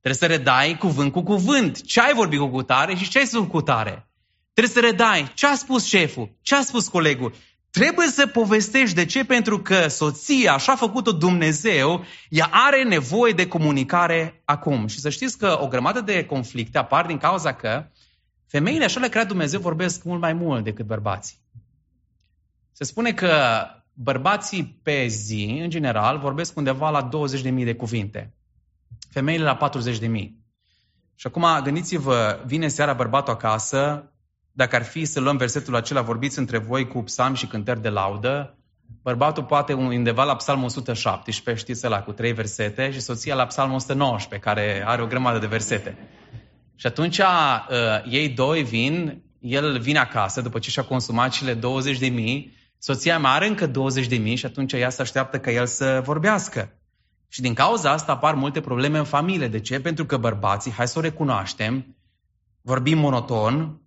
Trebuie 0.00 0.30
să 0.30 0.36
redai 0.36 0.78
cuvânt 0.78 1.12
cu 1.12 1.22
cuvânt. 1.22 1.82
Ce 1.82 2.00
ai 2.00 2.14
vorbit 2.14 2.38
cu 2.38 2.48
cutare 2.48 2.94
și 2.94 3.08
ce 3.08 3.18
ai 3.18 3.26
spus 3.26 3.40
cu 3.40 3.46
cutare. 3.46 4.08
Trebuie 4.52 4.74
să 4.74 4.80
redai 4.80 5.32
ce 5.34 5.46
a 5.46 5.54
spus 5.54 5.84
șeful, 5.84 6.36
ce 6.40 6.54
a 6.54 6.62
spus 6.62 6.88
colegul. 6.88 7.34
Trebuie 7.76 8.06
să 8.06 8.26
povestești 8.26 8.94
de 8.94 9.04
ce? 9.04 9.24
Pentru 9.24 9.58
că 9.58 9.88
soția, 9.88 10.52
așa 10.52 10.72
a 10.72 10.76
făcut-o 10.76 11.12
Dumnezeu, 11.12 12.04
ea 12.28 12.48
are 12.50 12.82
nevoie 12.82 13.32
de 13.32 13.48
comunicare 13.48 14.42
acum. 14.44 14.86
Și 14.86 14.98
să 15.00 15.08
știți 15.08 15.38
că 15.38 15.58
o 15.60 15.68
grămadă 15.68 16.00
de 16.00 16.24
conflicte 16.24 16.78
apar 16.78 17.06
din 17.06 17.18
cauza 17.18 17.54
că 17.54 17.86
femeile, 18.46 18.84
așa 18.84 19.00
le 19.00 19.08
crea 19.08 19.24
Dumnezeu, 19.24 19.60
vorbesc 19.60 20.04
mult 20.04 20.20
mai 20.20 20.32
mult 20.32 20.64
decât 20.64 20.86
bărbații. 20.86 21.36
Se 22.72 22.84
spune 22.84 23.12
că 23.12 23.64
bărbații 23.92 24.80
pe 24.82 25.06
zi, 25.06 25.58
în 25.62 25.70
general, 25.70 26.18
vorbesc 26.18 26.56
undeva 26.56 26.90
la 26.90 27.08
20.000 27.08 27.64
de 27.64 27.74
cuvinte. 27.74 28.34
Femeile 29.10 29.44
la 29.44 29.70
40.000. 29.72 30.00
Și 31.14 31.26
acum 31.26 31.46
gândiți-vă, 31.62 32.42
vine 32.46 32.68
seara 32.68 32.92
bărbatul 32.92 33.32
acasă, 33.32 34.10
dacă 34.56 34.76
ar 34.76 34.82
fi 34.82 35.04
să 35.04 35.20
luăm 35.20 35.36
versetul 35.36 35.76
acela, 35.76 36.00
vorbiți 36.00 36.38
între 36.38 36.58
voi 36.58 36.88
cu 36.88 37.02
psalm 37.02 37.34
și 37.34 37.46
cântări 37.46 37.82
de 37.82 37.88
laudă, 37.88 38.58
bărbatul 39.02 39.42
poate 39.42 39.72
undeva 39.72 40.24
la 40.24 40.36
psalmul 40.36 40.64
117, 40.64 41.64
știți 41.64 41.86
la 41.86 42.02
cu 42.02 42.12
trei 42.12 42.32
versete, 42.32 42.90
și 42.92 43.00
soția 43.00 43.34
la 43.34 43.46
psalmul 43.46 43.76
119, 43.76 44.48
care 44.48 44.82
are 44.86 45.02
o 45.02 45.06
grămadă 45.06 45.38
de 45.38 45.46
versete. 45.46 45.98
Și 46.74 46.86
atunci 46.86 47.18
uh, 47.18 47.24
ei 48.10 48.28
doi 48.28 48.62
vin, 48.62 49.22
el 49.40 49.78
vine 49.78 49.98
acasă 49.98 50.40
după 50.40 50.58
ce 50.58 50.70
și-a 50.70 50.84
consumat 50.84 51.30
cele 51.30 51.54
20 51.54 51.98
de 51.98 52.08
mii, 52.08 52.54
soția 52.78 53.18
mai 53.18 53.32
are 53.32 53.46
încă 53.46 53.66
20 53.66 54.06
de 54.06 54.16
mii 54.16 54.36
și 54.36 54.46
atunci 54.46 54.72
ea 54.72 54.90
se 54.90 55.02
așteaptă 55.02 55.38
ca 55.38 55.50
el 55.50 55.66
să 55.66 56.00
vorbească. 56.04 56.72
Și 57.28 57.40
din 57.40 57.54
cauza 57.54 57.90
asta 57.90 58.12
apar 58.12 58.34
multe 58.34 58.60
probleme 58.60 58.98
în 58.98 59.04
familie. 59.04 59.48
De 59.48 59.60
ce? 59.60 59.80
Pentru 59.80 60.06
că 60.06 60.16
bărbații, 60.16 60.72
hai 60.72 60.88
să 60.88 60.98
o 60.98 61.02
recunoaștem, 61.02 61.96
vorbim 62.62 62.98
monoton, 62.98 63.80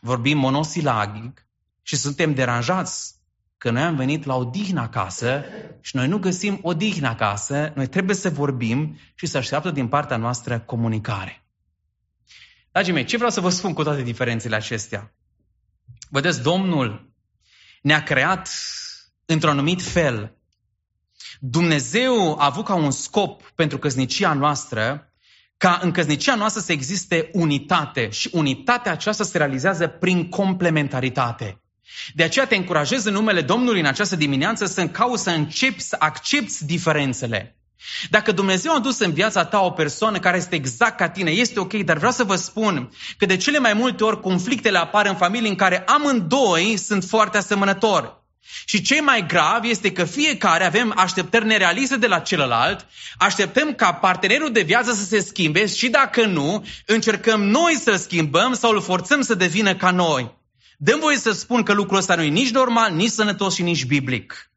vorbim 0.00 0.38
monosilagic 0.38 1.46
și 1.82 1.96
suntem 1.96 2.34
deranjați 2.34 3.14
că 3.58 3.70
noi 3.70 3.82
am 3.82 3.96
venit 3.96 4.24
la 4.24 4.34
odihnă 4.34 4.80
acasă 4.80 5.44
și 5.80 5.96
noi 5.96 6.08
nu 6.08 6.18
găsim 6.18 6.58
odihnă 6.62 7.08
acasă, 7.08 7.72
noi 7.74 7.86
trebuie 7.86 8.16
să 8.16 8.30
vorbim 8.30 8.98
și 9.14 9.26
să 9.26 9.36
așteaptă 9.36 9.70
din 9.70 9.88
partea 9.88 10.16
noastră 10.16 10.60
comunicare. 10.60 11.44
Dragii 12.72 12.92
mei, 12.92 13.04
ce 13.04 13.16
vreau 13.16 13.30
să 13.30 13.40
vă 13.40 13.48
spun 13.48 13.72
cu 13.72 13.82
toate 13.82 14.02
diferențele 14.02 14.56
acestea? 14.56 15.14
Vedeți, 16.10 16.42
Domnul 16.42 17.12
ne-a 17.82 18.02
creat 18.02 18.48
într-un 19.24 19.50
anumit 19.50 19.82
fel. 19.82 20.36
Dumnezeu 21.40 22.38
a 22.38 22.44
avut 22.44 22.64
ca 22.64 22.74
un 22.74 22.90
scop 22.90 23.42
pentru 23.54 23.78
căsnicia 23.78 24.32
noastră 24.32 25.09
ca 25.60 25.78
în 25.82 25.90
căsnicia 25.90 26.34
noastră 26.34 26.60
să 26.60 26.72
existe 26.72 27.30
unitate 27.32 28.08
și 28.10 28.28
unitatea 28.32 28.92
aceasta 28.92 29.24
se 29.24 29.38
realizează 29.38 29.86
prin 29.86 30.28
complementaritate. 30.28 31.60
De 32.14 32.22
aceea 32.22 32.46
te 32.46 32.56
încurajez 32.56 33.04
în 33.04 33.12
numele 33.12 33.40
Domnului 33.40 33.80
în 33.80 33.86
această 33.86 34.16
dimineață 34.16 34.66
să 34.66 34.80
încauți 34.80 35.22
să 35.22 35.30
începi 35.30 35.80
să 35.80 35.96
accepti 35.98 36.64
diferențele. 36.64 37.56
Dacă 38.10 38.32
Dumnezeu 38.32 38.74
a 38.74 38.78
dus 38.78 38.98
în 38.98 39.12
viața 39.12 39.44
ta 39.44 39.60
o 39.60 39.70
persoană 39.70 40.18
care 40.18 40.36
este 40.36 40.54
exact 40.54 40.96
ca 40.96 41.08
tine, 41.08 41.30
este 41.30 41.60
ok, 41.60 41.72
dar 41.72 41.96
vreau 41.96 42.12
să 42.12 42.24
vă 42.24 42.36
spun 42.36 42.90
că 43.16 43.26
de 43.26 43.36
cele 43.36 43.58
mai 43.58 43.72
multe 43.72 44.04
ori 44.04 44.20
conflictele 44.20 44.78
apar 44.78 45.06
în 45.06 45.16
familii 45.16 45.48
în 45.48 45.56
care 45.56 45.84
amândoi 45.86 46.76
sunt 46.76 47.04
foarte 47.04 47.38
asemănători. 47.38 48.19
Și 48.64 48.82
ce 48.82 49.00
mai 49.00 49.26
grav 49.26 49.64
este 49.64 49.92
că 49.92 50.04
fiecare 50.04 50.64
avem 50.64 50.92
așteptări 50.96 51.46
nerealiste 51.46 51.96
de 51.96 52.06
la 52.06 52.18
celălalt, 52.18 52.86
așteptăm 53.18 53.74
ca 53.74 53.92
partenerul 53.92 54.52
de 54.52 54.62
viață 54.62 54.92
să 54.92 55.04
se 55.04 55.20
schimbe 55.20 55.66
și 55.66 55.88
dacă 55.88 56.26
nu, 56.26 56.66
încercăm 56.86 57.42
noi 57.42 57.74
să-l 57.74 57.96
schimbăm 57.96 58.54
sau 58.54 58.72
îl 58.72 58.82
forțăm 58.82 59.20
să 59.20 59.34
devină 59.34 59.74
ca 59.74 59.90
noi. 59.90 60.38
Dăm 60.76 61.00
voie 61.00 61.16
să 61.16 61.32
spun 61.32 61.62
că 61.62 61.72
lucrul 61.72 61.98
ăsta 61.98 62.14
nu 62.14 62.22
e 62.22 62.28
nici 62.28 62.50
normal, 62.50 62.92
nici 62.92 63.10
sănătos 63.10 63.54
și 63.54 63.62
nici 63.62 63.84
biblic. 63.84 64.50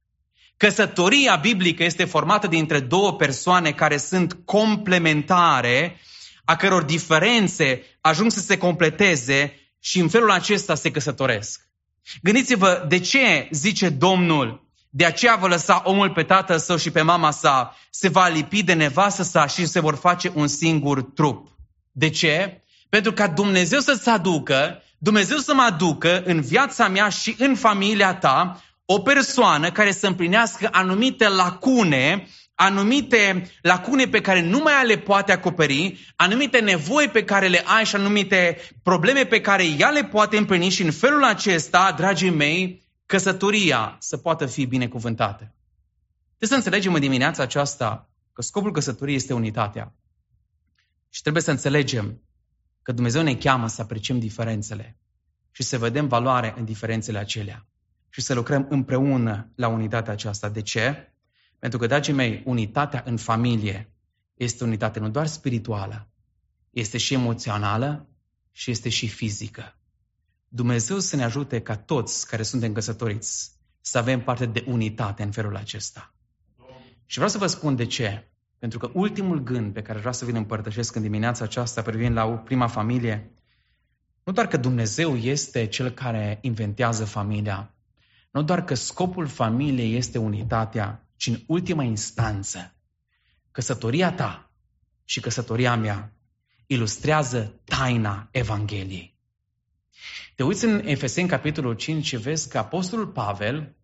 Căsătoria 0.57 1.35
biblică 1.35 1.83
este 1.83 2.05
formată 2.05 2.47
dintre 2.47 2.79
două 2.79 3.13
persoane 3.13 3.71
care 3.71 3.97
sunt 3.97 4.37
complementare, 4.45 5.99
a 6.45 6.55
căror 6.55 6.83
diferențe 6.83 7.83
ajung 8.01 8.31
să 8.31 8.39
se 8.39 8.57
completeze 8.57 9.59
și 9.79 9.99
în 9.99 10.09
felul 10.09 10.31
acesta 10.31 10.75
se 10.75 10.91
căsătoresc. 10.91 11.72
Gândiți-vă 12.21 12.85
de 12.87 12.99
ce 12.99 13.47
zice 13.51 13.89
Domnul, 13.89 14.67
de 14.89 15.05
aceea 15.05 15.35
vă 15.35 15.47
lăsa 15.47 15.81
omul 15.85 16.09
pe 16.09 16.23
tatăl 16.23 16.59
său 16.59 16.77
și 16.77 16.91
pe 16.91 17.01
mama 17.01 17.31
sa, 17.31 17.77
se 17.89 18.09
va 18.09 18.27
lipi 18.27 18.63
de 18.63 18.73
nevastă 18.73 19.23
sa 19.23 19.47
și 19.47 19.65
se 19.65 19.79
vor 19.79 19.95
face 19.95 20.31
un 20.35 20.47
singur 20.47 21.01
trup. 21.01 21.47
De 21.91 22.09
ce? 22.09 22.63
Pentru 22.89 23.13
ca 23.13 23.27
Dumnezeu 23.27 23.79
să-ți 23.79 24.09
aducă, 24.09 24.83
Dumnezeu 24.97 25.37
să 25.37 25.53
mă 25.53 25.61
aducă 25.61 26.23
în 26.25 26.41
viața 26.41 26.87
mea 26.87 27.09
și 27.09 27.35
în 27.37 27.55
familia 27.55 28.15
ta 28.15 28.61
o 28.85 28.99
persoană 28.99 29.71
care 29.71 29.91
să 29.91 30.07
împlinească 30.07 30.69
anumite 30.71 31.27
lacune, 31.27 32.27
anumite 32.63 33.52
lacune 33.62 34.08
pe 34.08 34.21
care 34.21 34.41
numai 34.41 34.86
le 34.86 34.97
poate 34.97 35.32
acoperi, 35.32 36.13
anumite 36.15 36.60
nevoi 36.60 37.10
pe 37.10 37.23
care 37.23 37.47
le 37.47 37.63
ai 37.65 37.86
și 37.86 37.95
anumite 37.95 38.58
probleme 38.84 39.26
pe 39.26 39.41
care 39.41 39.63
ea 39.65 39.89
le 39.89 40.04
poate 40.04 40.38
împlini 40.38 40.69
și 40.69 40.84
în 40.84 40.91
felul 40.91 41.23
acesta, 41.23 41.93
dragii 41.97 42.30
mei, 42.30 42.84
căsătoria 43.06 43.95
să 43.99 44.17
poată 44.17 44.45
fi 44.45 44.65
binecuvântată. 44.65 45.56
Trebuie 46.38 46.49
să 46.49 46.56
înțelegem 46.56 46.93
în 46.93 46.99
dimineața 46.99 47.43
aceasta 47.43 48.10
că 48.34 48.41
scopul 48.41 48.71
căsătoriei 48.71 49.15
este 49.15 49.34
unitatea. 49.34 49.93
Și 51.10 51.21
trebuie 51.21 51.43
să 51.43 51.52
înțelegem 51.52 52.21
că 52.82 52.91
Dumnezeu 52.91 53.21
ne 53.21 53.36
cheamă 53.36 53.67
să 53.67 53.82
apreciem 53.82 54.19
diferențele 54.19 54.97
și 55.52 55.63
să 55.63 55.78
vedem 55.78 56.08
valoare 56.08 56.54
în 56.58 56.65
diferențele 56.65 57.17
acelea 57.17 57.65
și 58.10 58.21
să 58.21 58.34
lucrăm 58.34 58.65
împreună 58.69 59.52
la 59.56 59.67
unitatea 59.67 60.13
aceasta. 60.13 60.49
De 60.49 60.62
ce? 60.62 61.12
Pentru 61.63 61.82
că, 61.82 61.88
dragii 61.88 62.13
mei, 62.13 62.41
unitatea 62.45 63.04
în 63.06 63.17
familie 63.17 63.93
este 64.34 64.63
unitate 64.63 64.99
nu 64.99 65.10
doar 65.10 65.28
spirituală, 65.28 66.08
este 66.69 66.97
și 66.97 67.13
emoțională 67.13 68.08
și 68.52 68.71
este 68.71 68.89
și 68.89 69.08
fizică. 69.08 69.78
Dumnezeu 70.47 70.99
să 70.99 71.15
ne 71.15 71.23
ajute 71.23 71.62
ca 71.62 71.76
toți 71.76 72.28
care 72.28 72.43
suntem 72.43 72.73
căsătoriți 72.73 73.52
să 73.82 73.97
avem 73.97 74.21
parte 74.21 74.45
de 74.45 74.63
unitate 74.67 75.23
în 75.23 75.32
felul 75.32 75.56
acesta. 75.56 76.13
Și 77.06 77.15
vreau 77.15 77.30
să 77.30 77.38
vă 77.38 77.47
spun 77.47 77.76
de 77.76 77.86
ce. 77.86 78.32
Pentru 78.60 78.80
că 78.80 78.89
ultimul 78.93 79.43
gând 79.43 79.73
pe 79.73 79.82
care 79.82 79.99
vreau 79.99 80.13
să 80.13 80.26
vin 80.26 80.36
împărtășesc 80.36 80.95
în 80.95 81.02
dimineața 81.02 81.43
aceasta 81.43 81.82
privind 81.82 82.15
la 82.15 82.26
prima 82.26 82.67
familie, 82.67 83.32
nu 84.23 84.34
doar 84.34 84.47
că 84.47 84.58
Dumnezeu 84.58 85.15
este 85.15 85.65
cel 85.67 85.89
care 85.89 86.38
inventează 86.41 87.06
familia, 87.06 87.73
nu 88.32 88.43
doar 88.43 88.63
că 88.63 88.73
scopul 88.73 89.28
familiei 89.28 89.95
este 89.95 90.17
unitatea, 90.17 91.02
ci 91.23 91.27
în 91.27 91.39
ultima 91.47 91.83
instanță, 91.83 92.75
căsătoria 93.51 94.13
ta 94.13 94.51
și 95.05 95.19
căsătoria 95.19 95.75
mea 95.75 96.13
ilustrează 96.65 97.62
taina 97.63 98.27
Evangheliei. 98.31 99.17
Te 100.36 100.43
uiți 100.43 100.65
în 100.65 100.81
Efeseni, 100.86 101.27
capitolul 101.27 101.73
5, 101.73 102.05
și 102.05 102.17
vezi 102.17 102.49
că 102.49 102.57
Apostolul 102.57 103.07
Pavel 103.07 103.75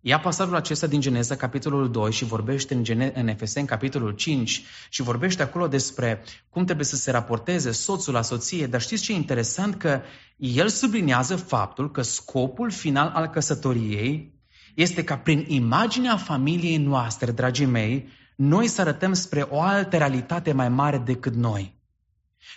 ia 0.00 0.20
pasajul 0.20 0.54
acesta 0.54 0.86
din 0.86 1.00
Geneza, 1.00 1.36
capitolul 1.36 1.90
2, 1.90 2.12
și 2.12 2.24
vorbește 2.24 2.74
în, 2.74 2.84
Gene- 2.84 3.12
în 3.14 3.28
Efeseni, 3.28 3.66
capitolul 3.66 4.12
5, 4.12 4.62
și 4.88 5.02
vorbește 5.02 5.42
acolo 5.42 5.68
despre 5.68 6.22
cum 6.48 6.64
trebuie 6.64 6.86
să 6.86 6.96
se 6.96 7.10
raporteze 7.10 7.70
soțul 7.70 8.12
la 8.12 8.22
soție. 8.22 8.66
Dar 8.66 8.80
știți 8.80 9.02
ce 9.02 9.12
e 9.12 9.14
interesant? 9.14 9.76
Că 9.76 10.02
el 10.36 10.68
sublinează 10.68 11.36
faptul 11.36 11.90
că 11.90 12.02
scopul 12.02 12.70
final 12.70 13.08
al 13.08 13.26
căsătoriei 13.26 14.39
este 14.74 15.04
ca 15.04 15.18
prin 15.18 15.44
imaginea 15.48 16.16
familiei 16.16 16.76
noastre, 16.76 17.30
dragii 17.30 17.66
mei, 17.66 18.08
noi 18.36 18.66
să 18.68 18.80
arătăm 18.80 19.12
spre 19.12 19.40
o 19.40 19.60
altă 19.60 19.96
realitate 19.96 20.52
mai 20.52 20.68
mare 20.68 20.98
decât 20.98 21.34
noi. 21.34 21.78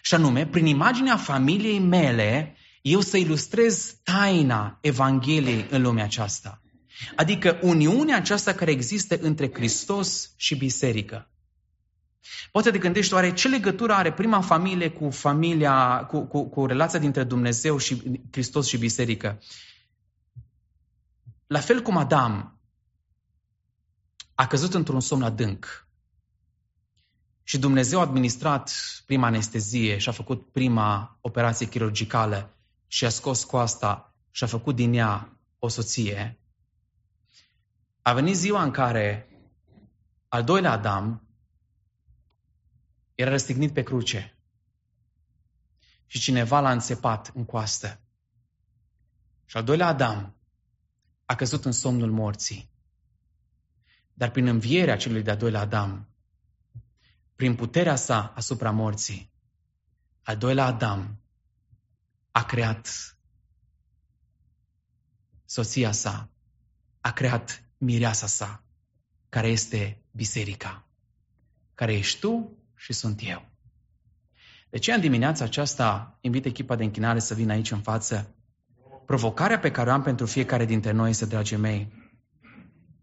Și 0.01 0.13
anume, 0.13 0.45
prin 0.47 0.65
imaginea 0.65 1.17
familiei 1.17 1.79
mele, 1.79 2.55
eu 2.81 3.01
să 3.01 3.17
ilustrez 3.17 3.95
taina 4.03 4.77
Evangheliei 4.81 5.67
în 5.69 5.81
lumea 5.81 6.03
aceasta. 6.03 6.61
Adică 7.15 7.59
uniunea 7.61 8.15
aceasta 8.15 8.53
care 8.53 8.71
există 8.71 9.17
între 9.21 9.49
Hristos 9.53 10.33
și 10.37 10.55
biserică. 10.55 11.27
Poate 12.51 12.71
te 12.71 12.77
gândești, 12.77 13.13
oare 13.13 13.33
ce 13.33 13.47
legătură 13.47 13.93
are 13.93 14.13
prima 14.13 14.41
familie 14.41 14.89
cu 14.89 15.09
familia, 15.09 16.05
cu, 16.09 16.21
cu, 16.21 16.49
cu 16.49 16.65
relația 16.65 16.99
dintre 16.99 17.23
Dumnezeu 17.23 17.77
și 17.77 18.01
Hristos 18.31 18.67
și 18.67 18.77
biserică? 18.77 19.41
La 21.47 21.59
fel 21.59 21.81
cum 21.81 21.97
Adam 21.97 22.59
a 24.35 24.47
căzut 24.47 24.73
într-un 24.73 24.99
somn 24.99 25.23
adânc 25.23 25.87
și 27.43 27.59
Dumnezeu 27.59 27.99
a 27.99 28.01
administrat 28.01 28.71
prima 29.05 29.27
anestezie 29.27 29.97
și 29.97 30.09
a 30.09 30.11
făcut 30.11 30.51
prima 30.51 31.17
operație 31.21 31.67
chirurgicală 31.67 32.57
și 32.87 33.05
a 33.05 33.09
scos 33.09 33.43
coasta 33.43 34.15
și 34.31 34.43
a 34.43 34.47
făcut 34.47 34.75
din 34.75 34.93
ea 34.93 35.37
o 35.59 35.67
soție, 35.67 36.39
a 38.01 38.13
venit 38.13 38.35
ziua 38.35 38.63
în 38.63 38.71
care 38.71 39.27
al 40.27 40.43
doilea 40.43 40.71
Adam 40.71 41.27
era 43.15 43.29
răstignit 43.29 43.73
pe 43.73 43.83
cruce 43.83 44.37
și 46.05 46.19
cineva 46.19 46.59
l-a 46.59 46.71
înțepat 46.71 47.31
în 47.33 47.45
coastă. 47.45 48.01
Și 49.45 49.57
al 49.57 49.63
doilea 49.63 49.87
Adam 49.87 50.35
a 51.25 51.35
căzut 51.35 51.65
în 51.65 51.71
somnul 51.71 52.11
morții. 52.11 52.69
Dar 54.13 54.31
prin 54.31 54.47
învierea 54.47 54.97
celui 54.97 55.21
de-al 55.21 55.37
doilea 55.37 55.59
Adam, 55.61 56.07
prin 57.35 57.55
puterea 57.55 57.95
sa 57.95 58.33
asupra 58.35 58.71
morții, 58.71 59.31
al 60.23 60.37
doilea 60.37 60.65
Adam 60.65 61.19
a 62.31 62.43
creat 62.43 63.17
soția 65.45 65.91
sa, 65.91 66.29
a 67.01 67.11
creat 67.11 67.63
mireasa 67.77 68.27
sa, 68.27 68.63
care 69.29 69.47
este 69.47 70.01
biserica, 70.11 70.87
care 71.73 71.93
ești 71.93 72.19
tu 72.19 72.57
și 72.75 72.93
sunt 72.93 73.19
eu. 73.23 73.51
De 74.69 74.77
ce 74.77 74.93
în 74.93 75.01
dimineața 75.01 75.43
aceasta 75.43 76.17
invit 76.21 76.45
echipa 76.45 76.75
de 76.75 76.83
închinare 76.83 77.19
să 77.19 77.33
vină 77.33 77.51
aici 77.51 77.71
în 77.71 77.81
față? 77.81 78.35
Provocarea 79.05 79.59
pe 79.59 79.71
care 79.71 79.89
o 79.89 79.93
am 79.93 80.01
pentru 80.01 80.25
fiecare 80.25 80.65
dintre 80.65 80.91
noi 80.91 81.09
este, 81.09 81.25
dragii 81.25 81.57
mei, 81.57 81.91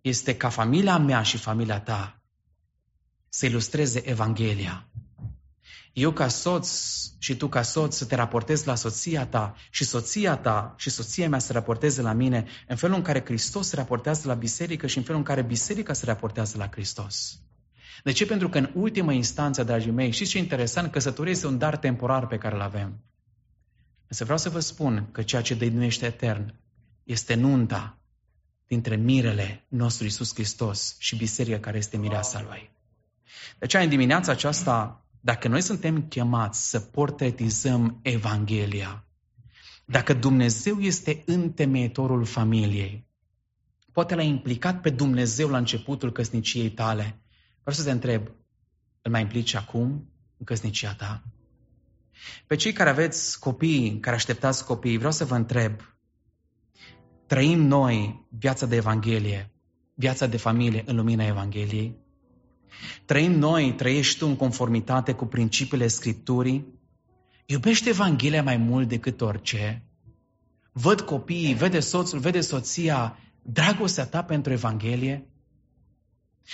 este 0.01 0.37
ca 0.37 0.49
familia 0.49 0.99
mea 0.99 1.23
și 1.23 1.37
familia 1.37 1.81
ta 1.81 2.21
să 3.29 3.47
ilustreze 3.47 4.09
Evanghelia. 4.09 4.89
Eu 5.93 6.13
ca 6.13 6.29
soț 6.29 6.71
și 7.19 7.37
tu 7.37 7.49
ca 7.49 7.63
soț 7.63 7.97
să 7.97 8.05
te 8.05 8.15
raportezi 8.15 8.67
la 8.67 8.75
soția 8.75 9.27
ta 9.27 9.55
și 9.71 9.85
soția 9.85 10.37
ta 10.37 10.75
și 10.79 10.91
soția 10.91 11.29
mea 11.29 11.39
să 11.39 11.53
raporteze 11.53 12.03
la 12.03 12.13
mine 12.13 12.47
în 12.69 12.77
felul 12.77 12.97
în 12.97 13.03
care 13.03 13.25
Hristos 13.25 13.69
se 13.69 13.77
raportează 13.77 14.29
la 14.29 14.35
biserică 14.35 14.87
și 14.87 14.97
în 14.99 15.03
felul 15.03 15.19
în 15.19 15.27
care 15.27 15.43
biserica 15.43 15.93
se 15.93 16.05
raportează 16.05 16.57
la 16.59 16.69
Hristos. 16.71 17.39
De 18.05 18.13
ce? 18.13 18.27
Pentru 18.27 18.49
că 18.49 18.59
în 18.59 18.71
ultimă 18.75 19.13
instanță, 19.13 19.65
dragii 19.65 19.91
mei, 19.91 20.11
știți 20.11 20.31
ce 20.31 20.39
interesant? 20.39 20.93
Căsătoria 20.93 21.33
este 21.33 21.47
un 21.47 21.59
dar 21.59 21.77
temporar 21.77 22.27
pe 22.27 22.39
care 22.39 22.55
îl 22.55 22.61
avem. 22.61 23.05
Însă 24.11 24.25
vreau 24.25 24.39
să 24.39 24.51
vă 24.51 24.61
spun 24.61 25.09
că 25.13 25.23
ceea 25.23 25.43
ce 25.43 25.55
dăinuiește 25.55 26.07
etern 26.07 26.55
este 27.05 27.35
nunta 27.35 27.99
dintre 28.67 28.97
mirele 28.97 29.65
nostru 29.69 30.05
Iisus 30.05 30.35
Hristos 30.35 30.97
și 30.99 31.17
biserica 31.17 31.59
care 31.59 31.79
este 31.79 31.97
mireasa 31.97 32.43
Lui. 32.43 32.71
De 33.59 33.65
aceea, 33.65 33.83
în 33.83 33.89
dimineața 33.89 34.33
aceasta, 34.33 35.05
dacă 35.21 35.49
noi 35.49 35.61
suntem 35.61 36.09
chemați 36.09 36.69
să 36.69 36.81
portretizăm 36.81 37.99
Evanghelia, 38.03 39.05
dacă 39.85 40.15
Dumnezeu 40.15 40.79
este 40.81 41.23
întemeitorul 41.27 42.25
familiei, 42.25 43.07
poate 43.93 44.15
l-a 44.15 44.23
implicat 44.23 44.81
pe 44.81 44.91
Dumnezeu 44.91 45.49
la 45.49 45.59
începutul 45.59 46.13
căsniciei 46.13 46.71
tale. 46.71 47.21
Vreau 47.61 47.77
să 47.77 47.85
te 47.85 47.91
întreb, 47.91 48.31
îl 49.03 49.11
mai 49.11 49.21
implici 49.21 49.55
acum 49.55 50.13
în 50.37 50.45
căsnicia 50.45 50.95
ta? 50.95 51.23
Pe 52.47 52.57
cei 52.57 52.73
care 52.73 52.91
aveți 52.91 53.39
copii, 53.39 53.99
care 54.01 54.17
așteptați 54.17 54.65
copii, 54.65 54.97
vreau 54.97 55.13
să 55.13 55.25
vă 55.25 55.35
întreb, 55.35 55.81
trăim 57.27 57.63
noi 57.63 58.27
viața 58.39 58.67
de 58.67 58.77
Evanghelie, 58.77 59.51
viața 59.95 60.27
de 60.27 60.37
familie 60.37 60.83
în 60.87 60.97
lumina 60.97 61.27
Evangheliei? 61.27 61.97
Trăim 63.05 63.33
noi, 63.33 63.75
trăiești 63.75 64.19
tu 64.19 64.27
în 64.27 64.37
conformitate 64.37 65.13
cu 65.13 65.27
principiile 65.27 65.87
Scripturii? 65.87 66.79
Iubește 67.47 67.89
Evanghelia 67.89 68.43
mai 68.43 68.57
mult 68.57 68.89
decât 68.89 69.21
orice? 69.21 69.85
Văd 70.73 71.01
copiii, 71.01 71.55
vede 71.55 71.81
soțul, 71.81 72.19
vede 72.19 72.41
soția, 72.41 73.19
dragostea 73.43 74.07
ta 74.07 74.23
pentru 74.23 74.53
Evanghelie? 74.53 75.30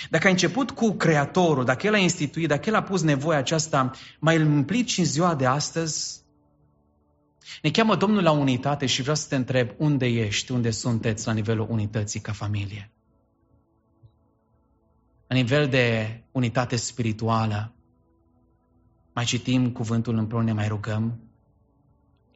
Dacă 0.09 0.25
ai 0.25 0.31
început 0.31 0.71
cu 0.71 0.91
Creatorul, 0.91 1.65
dacă 1.65 1.87
El 1.87 1.93
a 1.93 1.97
instituit, 1.97 2.47
dacă 2.47 2.69
El 2.69 2.75
a 2.75 2.83
pus 2.83 3.01
nevoia 3.01 3.37
aceasta, 3.37 3.91
mai 4.19 4.35
îl 4.35 4.45
implici 4.45 4.97
în 4.97 5.05
ziua 5.05 5.35
de 5.35 5.45
astăzi? 5.45 6.21
Ne 7.61 7.71
cheamă 7.71 7.95
Domnul 7.95 8.23
la 8.23 8.31
unitate 8.31 8.85
și 8.85 9.01
vreau 9.01 9.15
să 9.15 9.27
te 9.27 9.35
întreb 9.35 9.69
unde 9.77 10.05
ești, 10.05 10.51
unde 10.51 10.71
sunteți 10.71 11.27
la 11.27 11.33
nivelul 11.33 11.67
unității 11.69 12.19
ca 12.19 12.31
familie. 12.31 12.91
La 15.27 15.35
nivel 15.35 15.67
de 15.67 16.07
unitate 16.31 16.75
spirituală, 16.75 17.73
mai 19.13 19.25
citim 19.25 19.71
cuvântul 19.71 20.17
împreună, 20.17 20.53
mai 20.53 20.67
rugăm. 20.67 21.19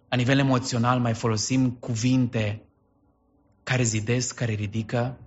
La 0.09 0.17
nivel 0.17 0.39
emoțional 0.39 0.99
mai 0.99 1.13
folosim 1.13 1.71
cuvinte 1.71 2.61
care 3.63 3.83
zidesc, 3.83 4.35
care 4.35 4.53
ridică. 4.53 5.17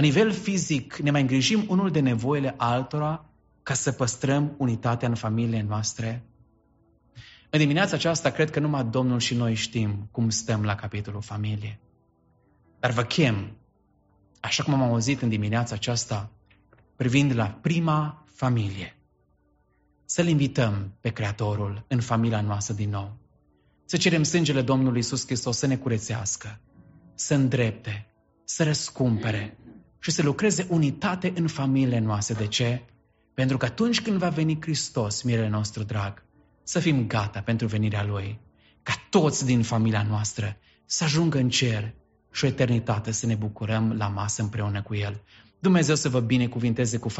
La 0.00 0.06
nivel 0.06 0.32
fizic 0.32 0.96
ne 0.96 1.10
mai 1.10 1.20
îngrijim 1.20 1.64
unul 1.68 1.90
de 1.90 2.00
nevoile 2.00 2.54
altora 2.56 3.24
ca 3.62 3.74
să 3.74 3.92
păstrăm 3.92 4.54
unitatea 4.56 5.08
în 5.08 5.14
familiile 5.14 5.62
noastre. 5.68 6.24
În 7.50 7.58
dimineața 7.58 7.96
aceasta 7.96 8.30
cred 8.30 8.50
că 8.50 8.60
numai 8.60 8.84
Domnul 8.84 9.18
și 9.18 9.34
noi 9.34 9.54
știm 9.54 10.08
cum 10.10 10.30
stăm 10.30 10.64
la 10.64 10.74
capitolul 10.74 11.22
familie. 11.22 11.80
Dar 12.78 12.90
vă 12.90 13.02
chem, 13.02 13.56
așa 14.40 14.62
cum 14.62 14.74
am 14.74 14.82
auzit 14.82 15.22
în 15.22 15.28
dimineața 15.28 15.74
aceasta, 15.74 16.30
privind 16.96 17.34
la 17.34 17.46
prima 17.46 18.24
familie. 18.34 18.96
Să-L 20.04 20.26
invităm 20.26 20.92
pe 21.00 21.10
Creatorul 21.10 21.84
în 21.88 22.00
familia 22.00 22.40
noastră 22.40 22.74
din 22.74 22.90
nou. 22.90 23.16
Să 23.84 23.96
cerem 23.96 24.22
sângele 24.22 24.62
Domnului 24.62 24.96
Iisus 24.96 25.26
Hristos 25.26 25.58
să 25.58 25.66
ne 25.66 25.76
curețească, 25.76 26.60
să 27.14 27.34
îndrepte, 27.34 28.04
să 28.44 28.64
răscumpere 28.64 29.59
și 30.00 30.10
să 30.10 30.22
lucreze 30.22 30.66
unitate 30.68 31.32
în 31.34 31.46
familiile 31.46 31.98
noastre. 31.98 32.34
De 32.34 32.46
ce? 32.46 32.82
Pentru 33.34 33.56
că 33.56 33.64
atunci 33.64 34.00
când 34.00 34.16
va 34.16 34.28
veni 34.28 34.58
Hristos, 34.60 35.22
mirele 35.22 35.48
nostru 35.48 35.82
drag, 35.82 36.24
să 36.62 36.78
fim 36.78 37.06
gata 37.06 37.40
pentru 37.40 37.66
venirea 37.66 38.04
Lui, 38.04 38.40
ca 38.82 38.92
toți 39.10 39.44
din 39.44 39.62
familia 39.62 40.02
noastră 40.02 40.56
să 40.86 41.04
ajungă 41.04 41.38
în 41.38 41.48
cer 41.48 41.94
și 42.32 42.44
o 42.44 42.48
eternitate 42.48 43.10
să 43.10 43.26
ne 43.26 43.34
bucurăm 43.34 43.92
la 43.92 44.08
masă 44.08 44.42
împreună 44.42 44.82
cu 44.82 44.94
El. 44.94 45.22
Dumnezeu 45.58 45.94
să 45.94 46.08
vă 46.08 46.20
binecuvinteze 46.20 46.98
cu 46.98 47.08
familia. 47.08 47.18